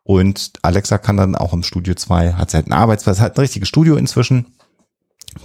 [0.03, 3.41] Und Alexa kann dann auch im Studio 2, hat sie halt einen Arbeitsplatz, hat ein
[3.41, 4.47] richtiges Studio inzwischen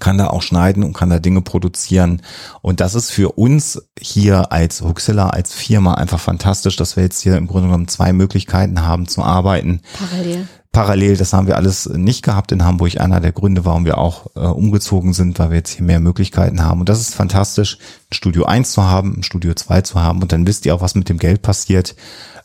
[0.01, 2.21] kann da auch schneiden und kann da Dinge produzieren.
[2.61, 7.23] Und das ist für uns hier als Huxilla, als Firma einfach fantastisch, dass wir jetzt
[7.23, 9.81] hier im Grunde genommen zwei Möglichkeiten haben zu arbeiten.
[9.99, 13.01] Parallel parallel, das haben wir alles nicht gehabt in Hamburg.
[13.01, 16.65] Einer der Gründe, warum wir auch äh, umgezogen sind, weil wir jetzt hier mehr Möglichkeiten
[16.65, 16.81] haben.
[16.81, 17.79] Und das ist fantastisch,
[18.11, 20.23] ein Studio 1 zu haben, ein Studio 2 zu haben.
[20.23, 21.97] Und dann wisst ihr auch, was mit dem Geld passiert.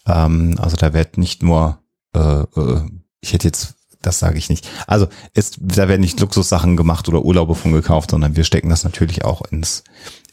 [0.07, 1.80] Ähm, also da wird nicht nur,
[2.15, 2.82] äh, äh,
[3.21, 4.69] ich hätte jetzt das sage ich nicht.
[4.86, 8.84] Also es, da werden nicht Luxussachen gemacht oder Urlaube von gekauft, sondern wir stecken das
[8.84, 9.84] natürlich auch ins,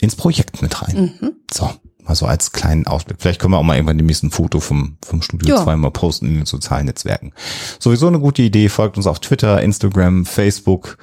[0.00, 1.18] ins Projekt mit rein.
[1.20, 1.32] Mhm.
[1.52, 1.70] So.
[2.04, 3.18] Mal so als kleinen Ausblick.
[3.20, 5.62] Vielleicht können wir auch mal irgendwann demnächst ein Foto vom, vom Studio ja.
[5.62, 7.32] 2 mal posten in den sozialen Netzwerken.
[7.78, 8.68] Sowieso eine gute Idee.
[8.68, 10.98] Folgt uns auf Twitter, Instagram, Facebook.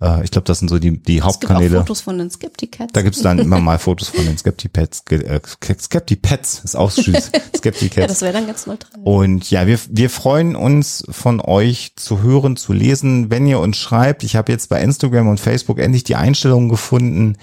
[0.00, 1.78] Äh, ich glaube, das sind so die, die Es gibt auch Hauptkanäle.
[1.78, 2.92] Fotos von den Skepticats.
[2.92, 5.04] Da gibt's dann immer mal Fotos von den Skeptipets.
[5.04, 5.40] Ge- äh,
[5.80, 7.06] Skeptipets ist auch süß.
[7.34, 8.08] ja, Skepticats.
[8.08, 9.00] das wäre dann ganz neutral.
[9.04, 13.76] Und ja, wir, wir freuen uns von euch zu hören, zu lesen, wenn ihr uns
[13.76, 14.24] schreibt.
[14.24, 17.36] Ich habe jetzt bei Instagram und Facebook endlich die Einstellungen gefunden.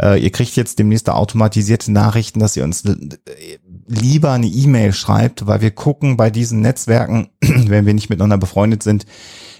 [0.00, 2.96] Äh, ihr kriegt jetzt demnächst automatisierte Nachrichten, dass ihr uns äh,
[3.86, 8.82] lieber eine E-Mail schreibt, weil wir gucken bei diesen Netzwerken, wenn wir nicht miteinander befreundet
[8.82, 9.06] sind,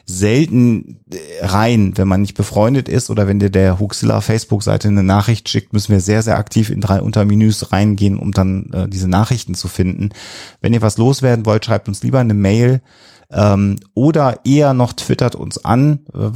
[0.07, 5.03] selten äh, rein, wenn man nicht befreundet ist oder wenn dir der Huxilla Facebook-Seite eine
[5.03, 9.09] Nachricht schickt, müssen wir sehr, sehr aktiv in drei Untermenüs reingehen, um dann äh, diese
[9.09, 10.11] Nachrichten zu finden.
[10.61, 12.83] Wenn ihr was loswerden wollt, schreibt uns lieber eine Mail
[13.31, 16.01] ähm, oder eher noch twittert uns an.
[16.15, 16.31] Äh,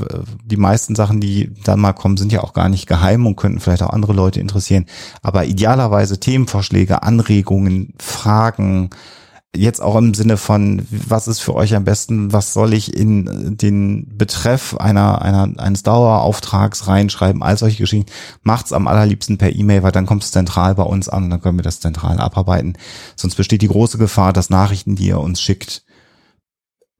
[0.44, 3.60] Die meisten Sachen, die dann mal kommen, sind ja auch gar nicht geheim und könnten
[3.60, 4.86] vielleicht auch andere Leute interessieren.
[5.22, 8.90] Aber idealerweise Themenvorschläge, Anregungen, Fragen,
[9.56, 13.56] jetzt auch im Sinne von, was ist für euch am besten, was soll ich in
[13.56, 18.10] den Betreff einer, einer, eines Dauerauftrags reinschreiben, all solche Geschichten,
[18.42, 21.40] macht's am allerliebsten per E-Mail, weil dann kommt es zentral bei uns an und dann
[21.40, 22.74] können wir das zentral abarbeiten.
[23.16, 25.82] Sonst besteht die große Gefahr, dass Nachrichten, die ihr uns schickt,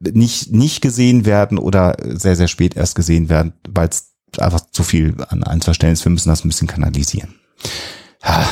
[0.00, 4.82] nicht, nicht gesehen werden oder sehr, sehr spät erst gesehen werden, weil es einfach zu
[4.82, 6.04] viel an ein, zwei Stellen ist.
[6.04, 7.34] Wir müssen das ein bisschen kanalisieren.
[8.22, 8.48] Ja,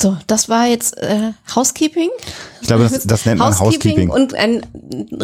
[0.00, 2.08] So, das war jetzt äh, Housekeeping.
[2.62, 4.08] Ich glaube, das, das nennt man Housekeeping.
[4.08, 4.62] Und ein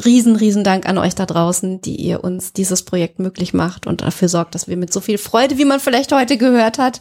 [0.05, 4.03] riesen, riesen Dank an euch da draußen, die ihr uns dieses Projekt möglich macht und
[4.03, 7.01] dafür sorgt, dass wir mit so viel Freude, wie man vielleicht heute gehört hat,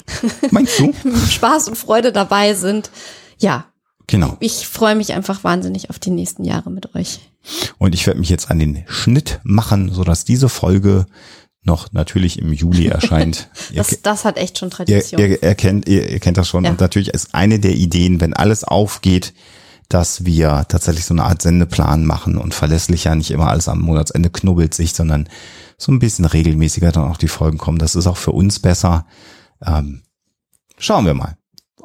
[0.50, 0.94] Meinst du?
[1.28, 2.90] Spaß und Freude dabei sind.
[3.38, 3.66] Ja,
[4.06, 4.36] Genau.
[4.38, 7.18] ich freue mich einfach wahnsinnig auf die nächsten Jahre mit euch.
[7.78, 11.06] Und ich werde mich jetzt an den Schnitt machen, sodass diese Folge
[11.62, 13.48] noch natürlich im Juli erscheint.
[13.70, 15.20] ihr, Das, das hat echt schon ihr, Tradition.
[15.20, 16.64] ihr, ihr, kennt, ihr, ihr kennt das schon.
[16.64, 16.70] Ja.
[16.70, 19.34] Und natürlich ist eine der Ideen, wenn alles aufgeht,
[19.88, 24.30] dass wir tatsächlich so eine Art Sendeplan machen und verlässlicher nicht immer alles am Monatsende
[24.30, 25.28] knubbelt sich, sondern
[25.78, 27.78] so ein bisschen regelmäßiger dann auch die Folgen kommen.
[27.78, 29.06] Das ist auch für uns besser.
[29.64, 30.02] Ähm,
[30.78, 31.36] schauen wir mal,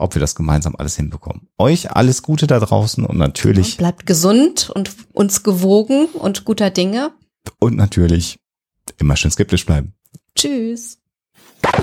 [0.01, 1.47] ob wir das gemeinsam alles hinbekommen.
[1.57, 7.11] Euch alles Gute da draußen und natürlich, Bleibt gesund und uns gewogen und guter Dinge.
[7.59, 8.39] und natürlich
[8.97, 9.93] immer schön skeptisch bleiben.
[10.35, 10.97] Tschüss.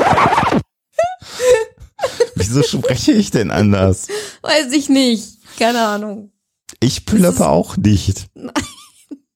[2.34, 4.06] Wieso spreche ich denn anders?
[4.42, 5.38] Weiß ich nicht.
[5.58, 6.32] Keine Ahnung.
[6.80, 8.28] Ich plöppe auch nicht.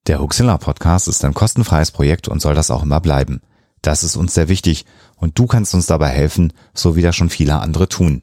[0.06, 3.40] Der Huxilla Podcast ist ein kostenfreies Projekt und soll das auch immer bleiben.
[3.82, 4.84] Das ist uns sehr wichtig
[5.16, 8.22] und du kannst uns dabei helfen, so wie das schon viele andere tun.